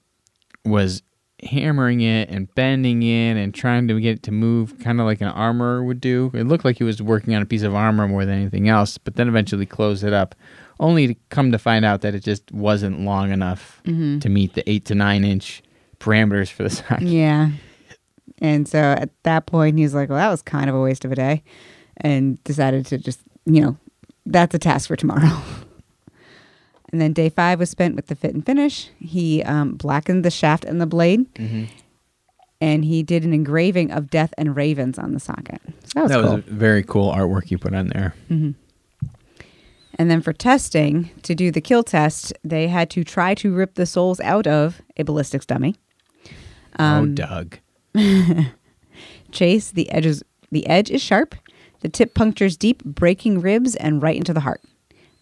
was 0.65 1.03
hammering 1.43 2.03
it 2.03 2.29
and 2.29 2.55
bending 2.55 3.03
it 3.03 3.37
and 3.37 3.53
trying 3.53 3.89
to 3.89 4.01
get 4.01 4.17
it 4.19 4.23
to 4.23 4.31
move 4.31 4.79
kind 4.79 5.01
of 5.01 5.07
like 5.07 5.21
an 5.21 5.29
armorer 5.29 5.83
would 5.83 6.01
do. 6.01 6.31
It 6.35 6.45
looked 6.45 6.65
like 6.65 6.79
he 6.79 6.85
was 6.85 7.03
working 7.03 7.35
on 7.35 7.43
a 7.43 7.47
piece 7.47 7.63
of 7.63 7.75
armor 7.75 8.07
more 8.07 8.25
than 8.25 8.37
anything 8.37 8.69
else, 8.69 8.97
but 8.99 9.17
then 9.17 9.27
eventually 9.29 9.67
closed 9.67 10.05
it 10.05 10.13
up, 10.13 10.35
only 10.79 11.09
to 11.09 11.15
come 11.31 11.51
to 11.51 11.59
find 11.59 11.85
out 11.85 12.03
that 12.03 12.15
it 12.15 12.23
just 12.23 12.53
wasn't 12.53 13.01
long 13.01 13.33
enough 13.33 13.81
to 13.85 14.29
meet 14.29 14.55
the 14.55 14.69
eight 14.71 14.85
to 14.87 14.95
nine 14.95 15.25
inch 15.25 15.63
parameters 15.99 16.51
for 16.51 16.63
the 16.63 16.71
socket. 16.71 17.09
Yeah. 17.09 17.51
And 18.43 18.67
so 18.69 18.79
at 18.79 19.09
that 19.23 19.47
point, 19.47 19.79
he's 19.79 19.95
like, 19.95 20.09
well, 20.11 20.19
that 20.19 20.29
was 20.29 20.43
kind 20.43 20.69
of 20.69 20.75
a 20.77 20.81
waste 20.81 21.05
of 21.07 21.13
a 21.13 21.15
day. 21.15 21.43
And 21.99 22.43
decided 22.45 22.85
to 22.87 22.99
just, 22.99 23.21
you 23.47 23.61
know, 23.63 23.77
that's 24.27 24.55
a 24.55 24.59
task 24.59 24.89
for 24.89 24.97
tomorrow. 24.97 25.41
and 26.93 27.01
then 27.01 27.13
day 27.13 27.29
five 27.29 27.59
was 27.61 27.71
spent 27.71 27.95
with 27.95 28.09
the 28.09 28.17
fit 28.17 28.35
and 28.35 28.45
finish. 28.45 28.91
He 28.99 29.43
um, 29.45 29.75
blackened 29.77 30.25
the 30.25 30.31
shaft 30.31 30.65
and 30.65 30.81
the 30.81 30.87
blade. 30.87 31.27
And 32.61 32.85
he 32.85 33.03
did 33.03 33.25
an 33.25 33.33
engraving 33.33 33.91
of 33.93 34.11
death 34.11 34.35
and 34.39 34.55
ravens 34.57 34.99
on 34.99 35.13
the 35.13 35.21
socket. 35.21 35.61
So 35.85 35.93
that 35.95 36.03
was 36.03 36.11
that 36.11 36.23
cool. 36.23 36.35
was 36.37 36.47
a 36.47 36.51
very 36.51 36.83
cool 36.83 37.13
artwork 37.13 37.51
you 37.51 37.59
put 37.59 37.75
on 37.75 37.89
there. 37.89 38.15
And 38.29 40.11
then 40.11 40.21
for 40.23 40.33
testing, 40.33 41.11
to 41.23 41.35
do 41.35 41.51
the 41.51 41.61
kill 41.61 41.83
test, 41.85 42.33
they 42.43 42.67
had 42.69 42.89
to 42.91 43.05
try 43.05 43.35
to 43.37 43.55
rip 43.55 43.75
the 43.75 43.85
souls 43.87 44.21
out 44.21 44.47
of 44.47 44.81
a 44.97 45.03
ballistics 45.05 45.45
dummy. 45.47 45.77
oh, 46.79 46.85
Um, 46.85 47.15
Doug. 47.15 47.59
Chase, 49.33 49.71
the 49.71 49.91
edge 49.91 50.07
is 50.07 50.23
the 50.51 50.67
edge 50.67 50.91
is 50.91 51.03
sharp. 51.03 51.35
The 51.81 51.89
tip 51.89 52.15
punctures 52.15 52.57
deep, 52.57 52.85
breaking 52.85 53.41
ribs 53.41 53.75
and 53.77 54.03
right 54.03 54.17
into 54.17 54.33
the 54.33 54.41
heart. 54.41 54.63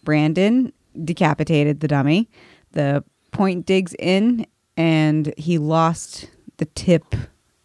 Brandon 0.05 0.73
decapitated 1.05 1.81
the 1.81 1.89
dummy. 1.89 2.29
The 2.73 3.03
point 3.33 3.65
digs 3.65 3.95
in, 3.99 4.47
and 4.77 5.33
he 5.37 5.59
lost 5.59 6.29
the 6.59 6.67
tip, 6.67 7.15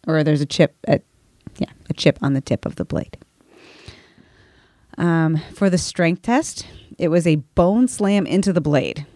or 0.06 0.24
there's 0.24 0.40
a 0.40 0.46
chip 0.46 0.76
at, 0.86 1.02
yeah, 1.58 1.70
a 1.90 1.94
chip 1.94 2.18
on 2.22 2.32
the 2.32 2.40
tip 2.40 2.64
of 2.64 2.76
the 2.76 2.84
blade. 2.84 3.18
Um, 4.98 5.42
for 5.52 5.68
the 5.68 5.78
strength 5.78 6.22
test, 6.22 6.66
it 6.98 7.08
was 7.08 7.26
a 7.26 7.36
bone 7.36 7.88
slam 7.88 8.26
into 8.26 8.52
the 8.52 8.62
blade. 8.62 9.06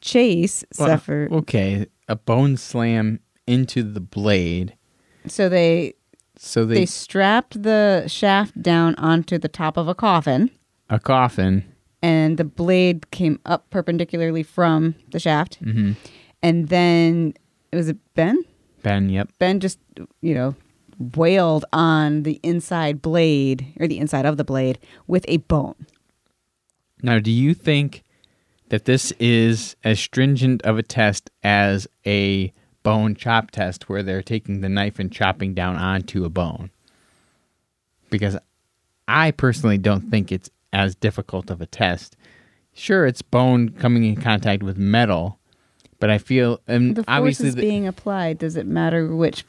Chase 0.00 0.64
Well, 0.78 0.88
suffered. 0.88 1.32
Okay, 1.32 1.86
a 2.06 2.14
bone 2.14 2.56
slam 2.56 3.18
into 3.46 3.82
the 3.82 4.00
blade. 4.00 4.76
So 5.26 5.48
they 5.48 5.94
So 6.36 6.64
they 6.64 6.74
they, 6.74 6.86
strapped 6.86 7.62
the 7.62 8.04
shaft 8.06 8.60
down 8.62 8.94
onto 8.96 9.38
the 9.38 9.48
top 9.48 9.76
of 9.76 9.88
a 9.88 9.94
coffin. 9.94 10.50
A 10.90 10.98
coffin. 10.98 11.64
and 12.00 12.38
the 12.38 12.44
blade 12.44 13.10
came 13.10 13.40
up 13.44 13.68
perpendicularly 13.70 14.42
from 14.42 14.94
the 15.10 15.18
shaft. 15.18 15.56
Hmm 15.56 15.92
and 16.42 16.68
then 16.68 17.34
it 17.72 17.76
was 17.76 17.88
it 17.88 17.98
ben? 18.14 18.42
Ben, 18.82 19.08
yep. 19.08 19.30
ben 19.38 19.60
just 19.60 19.78
you 20.20 20.34
know 20.34 20.54
wailed 21.16 21.64
on 21.72 22.24
the 22.24 22.40
inside 22.42 23.00
blade 23.00 23.72
or 23.78 23.86
the 23.86 23.98
inside 23.98 24.26
of 24.26 24.36
the 24.36 24.44
blade 24.44 24.78
with 25.06 25.24
a 25.28 25.36
bone. 25.38 25.86
Now, 27.02 27.20
do 27.20 27.30
you 27.30 27.54
think 27.54 28.02
that 28.70 28.84
this 28.84 29.12
is 29.20 29.76
as 29.84 30.00
stringent 30.00 30.62
of 30.62 30.76
a 30.76 30.82
test 30.82 31.30
as 31.44 31.86
a 32.04 32.52
bone 32.88 33.14
chop 33.14 33.50
test 33.50 33.88
where 33.90 34.02
they're 34.02 34.22
taking 34.22 34.62
the 34.62 34.68
knife 34.68 34.98
and 34.98 35.12
chopping 35.12 35.52
down 35.52 35.76
onto 35.76 36.24
a 36.24 36.30
bone? 36.30 36.70
Because 38.08 38.38
I 39.06 39.30
personally 39.32 39.76
don't 39.76 40.10
think 40.10 40.32
it's 40.32 40.48
as 40.72 40.94
difficult 40.94 41.50
of 41.50 41.60
a 41.60 41.66
test. 41.66 42.16
Sure, 42.72 43.04
it's 43.04 43.20
bone 43.20 43.68
coming 43.70 44.04
in 44.04 44.16
contact 44.16 44.62
with 44.62 44.78
metal, 44.78 45.38
but 46.00 46.08
I 46.08 46.16
feel 46.16 46.60
and 46.66 46.96
the 46.96 47.02
force 47.02 47.14
obviously 47.18 47.48
is 47.48 47.54
the- 47.56 47.60
being 47.60 47.86
applied 47.86 48.38
does 48.38 48.56
it 48.56 48.66
matter 48.66 49.14
which 49.14 49.44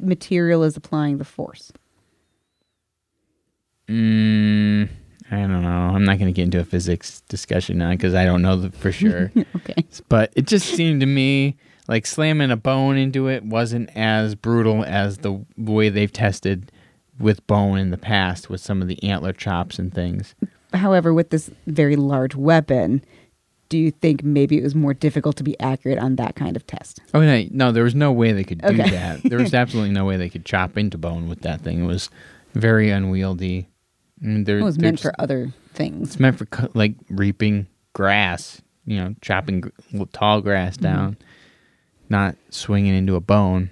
material 0.00 0.62
is 0.62 0.76
applying 0.76 1.18
the 1.18 1.24
force 1.24 1.70
Mm, 3.86 4.88
I 5.30 5.36
don't 5.36 5.62
know. 5.62 5.68
I'm 5.68 6.04
not 6.06 6.18
going 6.18 6.32
to 6.32 6.32
get 6.32 6.44
into 6.44 6.58
a 6.58 6.64
physics 6.64 7.20
discussion 7.28 7.76
now 7.76 7.90
because 7.90 8.14
I 8.14 8.24
don't 8.24 8.40
know 8.40 8.56
the, 8.56 8.70
for 8.70 8.90
sure. 8.90 9.30
okay 9.56 9.74
but 10.08 10.32
it 10.34 10.46
just 10.46 10.68
seemed 10.74 11.00
to 11.00 11.06
me 11.06 11.56
like 11.88 12.06
slamming 12.06 12.50
a 12.50 12.56
bone 12.56 12.96
into 12.96 13.28
it 13.28 13.44
wasn't 13.44 13.90
as 13.96 14.34
brutal 14.34 14.84
as 14.84 15.18
the 15.18 15.44
way 15.56 15.88
they've 15.88 16.12
tested 16.12 16.70
with 17.18 17.46
bone 17.46 17.78
in 17.78 17.90
the 17.90 17.98
past 17.98 18.50
with 18.50 18.60
some 18.60 18.82
of 18.82 18.88
the 18.88 19.02
antler 19.04 19.32
chops 19.32 19.78
and 19.78 19.92
things. 19.94 20.34
however 20.72 21.12
with 21.14 21.30
this 21.30 21.50
very 21.66 21.96
large 21.96 22.34
weapon 22.34 23.04
do 23.68 23.78
you 23.78 23.90
think 23.90 24.22
maybe 24.22 24.58
it 24.58 24.62
was 24.62 24.74
more 24.74 24.94
difficult 24.94 25.36
to 25.36 25.42
be 25.42 25.58
accurate 25.60 25.98
on 25.98 26.16
that 26.16 26.36
kind 26.36 26.54
of 26.56 26.66
test 26.66 27.00
Oh 27.14 27.20
no, 27.20 27.44
no, 27.50 27.72
there 27.72 27.84
was 27.84 27.94
no 27.94 28.12
way 28.12 28.32
they 28.32 28.44
could 28.44 28.60
do 28.60 28.68
Okay. 28.68 28.90
that. 28.90 29.22
There 29.22 29.38
was 29.38 29.54
absolutely 29.62 29.92
no 29.92 30.04
way 30.04 30.16
they 30.16 30.28
could 30.28 30.44
chop 30.44 30.76
into 30.76 30.98
bone 30.98 31.28
with 31.28 31.40
that 31.42 31.62
thing. 31.62 31.82
It 31.84 31.86
was 31.86 32.10
very 32.54 32.90
unwieldy. 32.90 33.68
It 34.20 34.62
was 34.62 34.78
meant 34.78 34.96
just- 34.98 35.02
for 35.02 35.14
other 35.20 35.52
things 35.72 36.08
It's 36.10 36.20
meant 36.20 36.38
for 36.38 36.46
like 36.74 36.94
reaping 37.08 37.66
grass, 37.94 38.60
you 38.84 38.96
know, 38.96 39.14
chopping 39.22 39.64
tall 40.12 40.40
grass 40.40 40.74
mm-hmm. 40.76 40.84
down, 40.84 41.16
not 42.08 42.36
swinging 42.50 42.94
into 42.94 43.14
a 43.16 43.20
bone. 43.20 43.70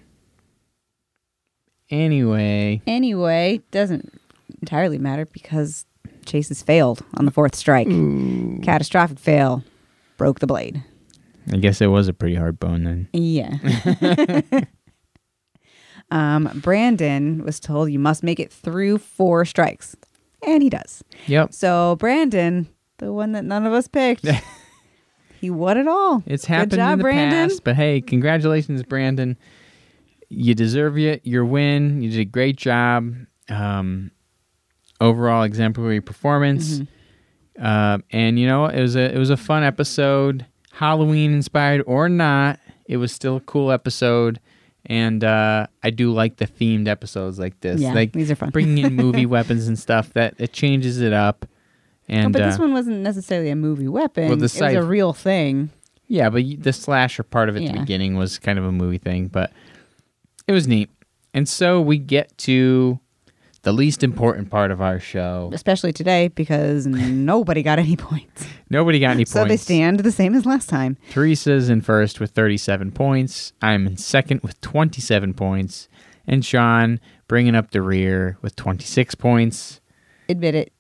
Anyway, 1.91 2.81
Anyway, 2.87 3.61
doesn't 3.71 4.19
entirely 4.61 4.99
matter 4.99 5.27
because 5.27 5.85
Chase 6.25 6.49
has 6.49 6.63
failed 6.63 7.05
on 7.15 7.27
the 7.27 7.31
fourth 7.31 7.55
strike. 7.55 7.89
Catastrophic 8.63 9.19
fail. 9.19 9.63
Broke 10.17 10.41
the 10.41 10.47
blade. 10.47 10.83
I 11.53 11.57
guess 11.57 11.81
it 11.81 11.89
was 11.89 12.09
a 12.09 12.13
pretty 12.13 12.37
hard 12.37 12.59
bone 12.61 12.85
then. 12.85 13.09
Yeah. 13.13 13.57
um, 16.11 16.49
Brandon 16.63 17.45
was 17.45 17.59
told 17.61 17.91
you 17.91 17.99
must 17.99 18.23
make 18.23 18.41
it 18.41 18.53
through 18.53 18.99
four 18.99 19.45
strikes. 19.45 19.97
And 20.47 20.63
he 20.63 20.71
does. 20.71 21.03
Yep. 21.27 21.53
So 21.53 21.97
Brandon, 21.99 22.69
the 22.99 23.13
one 23.13 23.33
that 23.33 23.45
none 23.45 23.67
of 23.67 23.73
us 23.73 23.89
picked, 23.89 24.25
he 25.43 25.51
won 25.51 25.77
it 25.77 25.89
all. 25.89 26.23
It's 26.25 26.47
happened 26.47 26.73
job, 26.73 26.93
in 26.93 26.99
the 26.99 27.03
Brandon. 27.03 27.49
past, 27.51 27.65
but 27.65 27.75
hey, 27.75 28.01
congratulations, 28.01 28.83
Brandon. 28.85 29.37
You 30.29 30.55
deserve 30.55 30.97
it. 30.97 31.27
Your 31.27 31.45
win. 31.45 32.01
You 32.01 32.11
did 32.11 32.21
a 32.21 32.25
great 32.25 32.57
job. 32.57 33.13
Um, 33.51 34.13
overall 35.01 35.43
exemplary 35.43 36.01
performance. 36.01 36.79
Mm-hmm. 36.79 37.65
Uh, 37.65 37.99
and 38.13 38.39
you 38.39 38.47
know, 38.47 38.67
it 38.67 38.81
was 38.81 38.97
a 38.97 39.15
it 39.15 39.19
was 39.19 39.31
a 39.31 39.37
fun 39.37 39.63
episode, 39.63 40.47
Halloween 40.71 41.35
inspired 41.35 41.83
or 41.87 42.09
not. 42.09 42.61
It 42.87 42.97
was 42.97 43.13
still 43.13 43.37
a 43.37 43.41
cool 43.41 43.71
episode, 43.71 44.41
and 44.87 45.23
uh, 45.23 45.67
I 45.83 45.91
do 45.91 46.13
like 46.13 46.37
the 46.37 46.47
themed 46.47 46.89
episodes 46.89 47.39
like 47.39 47.61
this. 47.61 47.81
Yeah, 47.81 47.93
like 47.93 48.13
these 48.13 48.31
are 48.31 48.37
fun. 48.37 48.51
bringing 48.51 48.79
in 48.79 48.97
movie 48.97 49.27
weapons 49.37 49.69
and 49.69 49.79
stuff. 49.79 50.13
That 50.15 50.35
it 50.39 50.53
changes 50.53 51.01
it 51.01 51.13
up. 51.13 51.45
Oh, 52.11 52.15
And 52.15 52.33
but 52.33 52.41
this 52.41 52.57
uh, 52.57 52.63
one 52.63 52.73
wasn't 52.73 52.99
necessarily 53.01 53.51
a 53.51 53.57
movie 53.57 53.89
weapon. 53.89 54.29
Well, 54.29 54.37
the 54.37 54.45
it 54.47 54.61
was 54.61 54.75
a 54.75 54.83
real 54.83 55.13
thing. 55.13 55.71
Yeah, 56.09 56.29
but 56.31 56.43
the 56.59 56.73
slasher 56.73 57.23
part 57.23 57.49
of 57.49 57.57
it 57.57 57.61
at 57.61 57.65
Yeah. 57.65 57.73
the 57.73 57.79
beginning 57.81 58.17
was 58.17 58.39
kind 58.39 58.59
of 58.59 58.65
a 58.65 58.73
movie 58.73 58.99
thing, 58.99 59.29
but 59.29 59.53
it 60.47 60.53
was 60.53 60.67
neat. 60.69 60.91
And 61.33 61.49
so 61.49 61.81
we 61.81 61.97
get 61.99 62.37
to 62.39 62.99
the 63.63 63.73
least 63.73 64.03
important 64.03 64.51
part 64.51 64.71
of 64.73 64.83
our 64.83 64.99
show. 64.99 65.49
Especially 65.55 65.93
today 65.93 66.29
because 66.29 66.85
nobody 66.87 67.63
got 67.63 67.79
any 67.79 67.97
points. 67.97 68.45
Nobody 68.69 68.99
got 68.99 69.13
any 69.13 69.25
So 69.25 69.41
points. 69.41 69.45
So 69.45 69.49
they 69.49 69.57
stand 69.57 70.01
the 70.01 70.13
same 70.13 70.35
as 70.35 70.45
last 70.45 70.69
time. 70.69 70.99
Teresa's 71.11 71.71
in 71.71 71.81
first 71.81 72.19
with 72.21 72.33
37 72.33 72.91
points. 72.93 73.53
I'm 73.63 73.87
in 73.87 73.97
second 73.97 74.41
with 74.43 74.61
27 74.61 75.33
points. 75.35 75.89
And 76.27 76.45
Sean 76.45 77.01
bringing 77.29 77.55
up 77.55 77.71
the 77.71 77.81
rear 77.81 78.37
with 78.43 78.55
26 78.57 79.15
points. 79.15 79.81
Admit 80.29 80.55
it. 80.57 80.73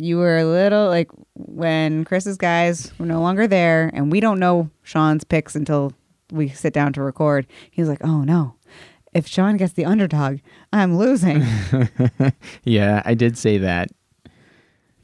You 0.00 0.16
were 0.16 0.38
a 0.38 0.44
little 0.46 0.86
like 0.88 1.08
when 1.34 2.04
Chris's 2.04 2.36
guys 2.36 2.90
were 2.98 3.06
no 3.06 3.20
longer 3.20 3.46
there, 3.46 3.90
and 3.92 4.10
we 4.10 4.20
don't 4.20 4.38
know 4.38 4.70
Sean's 4.82 5.24
picks 5.24 5.54
until 5.54 5.92
we 6.32 6.48
sit 6.48 6.72
down 6.72 6.92
to 6.94 7.02
record. 7.02 7.46
He 7.70 7.82
was 7.82 7.88
like, 7.88 8.02
"Oh 8.02 8.22
no, 8.22 8.54
if 9.12 9.26
Sean 9.26 9.56
gets 9.58 9.74
the 9.74 9.84
underdog, 9.84 10.38
I'm 10.72 10.96
losing." 10.96 11.44
Yeah, 12.64 13.02
I 13.04 13.14
did 13.14 13.36
say 13.36 13.58
that. 13.58 13.90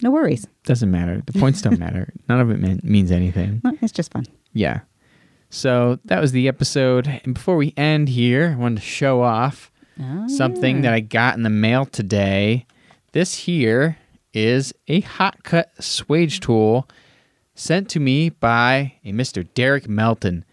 no 0.03 0.11
worries, 0.11 0.47
Doesn't 0.65 0.91
matter. 0.91 1.23
The 1.27 1.39
points 1.39 1.63
don't 1.63 1.79
matter. 1.79 2.13
None 2.29 2.41
of 2.41 2.51
it 2.51 2.59
mean- 2.61 2.81
means 2.83 3.11
anything. 3.11 3.61
it's 3.83 3.93
just 3.93 4.13
fun. 4.13 4.27
Yeah. 4.53 4.81
So 5.51 5.99
that 6.07 6.21
was 6.21 6.33
the 6.33 6.49
episode. 6.49 7.07
And 7.25 7.35
before 7.35 7.57
we 7.57 7.73
end 7.77 8.09
here, 8.09 8.55
I 8.57 8.61
wanted 8.61 8.77
to 8.81 8.87
show 8.87 9.23
off 9.23 9.71
Oh, 9.99 10.29
something 10.29 10.77
yeah. 10.77 10.83
that 10.83 10.93
I 10.93 11.01
got 11.01 11.37
in 11.37 11.43
the 11.43 11.51
mail 11.51 11.87
today. 11.87 12.67
This 13.13 13.35
here 13.35 13.97
is 14.37 14.75
a 14.87 15.01
hot 15.01 15.43
cut 15.43 15.75
swage 15.81 16.41
tool 16.41 16.87
sent 17.55 17.89
to 17.89 17.99
me 17.99 18.29
by 18.29 18.93
a 19.03 19.11
Mr. 19.11 19.49
Derek 19.55 19.89
Melton. 19.89 20.45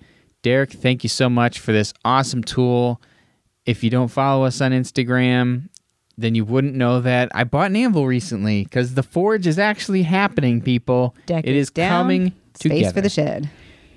Derek, 0.41 0.71
thank 0.71 1.03
you 1.03 1.09
so 1.09 1.29
much 1.29 1.59
for 1.59 1.73
this 1.73 1.93
awesome 2.05 2.43
tool. 2.43 3.01
If 3.65 3.83
you 3.83 3.89
don't 3.89 4.07
follow 4.07 4.45
us 4.45 4.61
on 4.61 4.71
Instagram, 4.71 5.67
then 6.17 6.33
you 6.33 6.45
wouldn't 6.45 6.75
know 6.75 7.01
that 7.01 7.29
I 7.35 7.43
bought 7.43 7.71
an 7.71 7.75
anvil 7.75 8.07
recently 8.07 8.63
because 8.63 8.93
the 8.93 9.03
forge 9.03 9.45
is 9.47 9.59
actually 9.59 10.03
happening, 10.03 10.61
people. 10.61 11.13
Deck 11.25 11.45
it 11.45 11.55
is 11.55 11.69
down, 11.69 11.89
coming 11.89 12.33
Space 12.55 12.91
for 12.91 13.01
the 13.01 13.09
shed. 13.09 13.49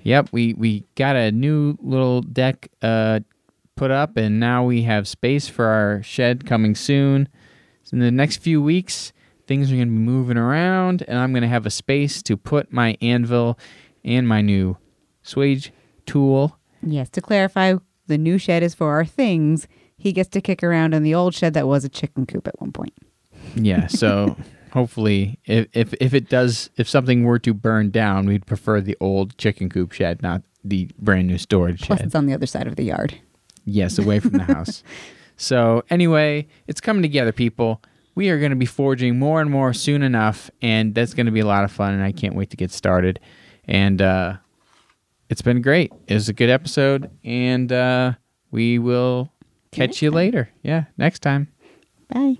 Yep, 0.03 0.29
we 0.31 0.53
we 0.53 0.83
got 0.95 1.15
a 1.15 1.31
new 1.31 1.77
little 1.81 2.21
deck 2.21 2.69
uh, 2.81 3.21
put 3.75 3.91
up, 3.91 4.17
and 4.17 4.39
now 4.39 4.65
we 4.65 4.81
have 4.83 5.07
space 5.07 5.47
for 5.47 5.65
our 5.65 6.03
shed 6.03 6.45
coming 6.45 6.75
soon. 6.75 7.29
So 7.83 7.95
in 7.95 7.99
the 7.99 8.11
next 8.11 8.37
few 8.37 8.61
weeks, 8.61 9.13
things 9.47 9.71
are 9.71 9.75
going 9.75 9.87
to 9.87 9.91
be 9.91 9.97
moving 9.97 10.37
around, 10.37 11.03
and 11.07 11.17
I'm 11.17 11.31
going 11.31 11.41
to 11.41 11.47
have 11.47 11.65
a 11.65 11.71
space 11.71 12.21
to 12.23 12.37
put 12.37 12.71
my 12.71 12.97
anvil 13.01 13.57
and 14.03 14.27
my 14.27 14.41
new 14.41 14.77
swage 15.23 15.71
tool. 16.05 16.57
Yes, 16.83 17.09
to 17.11 17.21
clarify, 17.21 17.75
the 18.07 18.17
new 18.17 18.37
shed 18.37 18.61
is 18.63 18.75
for 18.75 18.91
our 18.91 19.05
things. 19.05 19.67
He 19.97 20.11
gets 20.11 20.29
to 20.29 20.41
kick 20.41 20.63
around 20.63 20.93
in 20.93 21.03
the 21.03 21.15
old 21.15 21.33
shed 21.33 21.53
that 21.55 21.67
was 21.67 21.83
a 21.83 21.89
chicken 21.89 22.25
coop 22.25 22.47
at 22.47 22.59
one 22.61 22.71
point. 22.71 22.93
Yeah, 23.55 23.87
so 23.87 24.37
hopefully, 24.71 25.39
if, 25.45 25.67
if 25.73 25.93
if 25.99 26.13
it 26.13 26.29
does, 26.29 26.69
if 26.77 26.87
something 26.87 27.23
were 27.23 27.39
to 27.39 27.53
burn 27.53 27.89
down, 27.89 28.27
we'd 28.27 28.45
prefer 28.45 28.81
the 28.81 28.95
old 28.99 29.37
chicken 29.37 29.69
coop 29.69 29.91
shed, 29.91 30.21
not 30.21 30.43
the 30.63 30.89
brand 30.99 31.27
new 31.27 31.37
storage 31.37 31.81
Plus, 31.81 31.99
shed. 31.99 32.05
it's 32.07 32.15
on 32.15 32.25
the 32.25 32.33
other 32.33 32.45
side 32.45 32.67
of 32.67 32.75
the 32.75 32.83
yard. 32.83 33.19
Yes, 33.65 33.97
away 33.97 34.19
from 34.19 34.31
the 34.31 34.43
house. 34.43 34.83
So, 35.39 35.83
anyway, 35.91 36.47
it's 36.65 36.81
coming 36.81 37.03
together, 37.03 37.31
people. 37.31 37.83
We 38.17 38.29
are 38.31 38.39
going 38.39 38.49
to 38.49 38.55
be 38.55 38.65
forging 38.65 39.19
more 39.19 39.41
and 39.41 39.51
more 39.51 39.75
soon 39.75 40.01
enough, 40.01 40.49
and 40.59 40.95
that's 40.95 41.13
going 41.13 41.27
to 41.27 41.31
be 41.31 41.41
a 41.41 41.45
lot 41.45 41.63
of 41.63 41.71
fun, 41.71 41.93
and 41.93 42.01
I 42.01 42.11
can't 42.11 42.33
wait 42.33 42.49
to 42.49 42.57
get 42.57 42.71
started. 42.71 43.19
And 43.65 44.01
uh, 44.01 44.37
it's 45.29 45.43
been 45.43 45.61
great. 45.61 45.93
It 46.07 46.15
was 46.15 46.27
a 46.27 46.33
good 46.33 46.49
episode, 46.49 47.11
and 47.23 47.71
uh, 47.71 48.13
we 48.49 48.79
will 48.79 49.31
catch 49.71 50.01
you 50.01 50.09
later. 50.09 50.49
Yeah, 50.63 50.85
next 50.97 51.19
time. 51.19 51.49
Bye. 52.07 52.39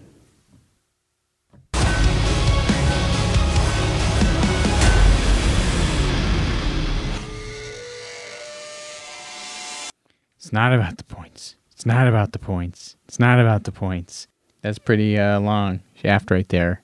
It's 10.38 10.52
not 10.52 10.74
about 10.74 10.98
the 10.98 11.04
points. 11.04 11.56
It's 11.72 11.86
not 11.86 12.08
about 12.08 12.32
the 12.32 12.40
points. 12.40 12.96
It's 13.08 13.20
not 13.20 13.40
about 13.40 13.66
the 13.66 13.72
points. 13.72 14.28
That's 14.62 14.80
pretty 14.80 15.18
uh, 15.18 15.40
long 15.40 15.82
shaft 15.96 16.32
right 16.32 16.48
there. 16.50 16.82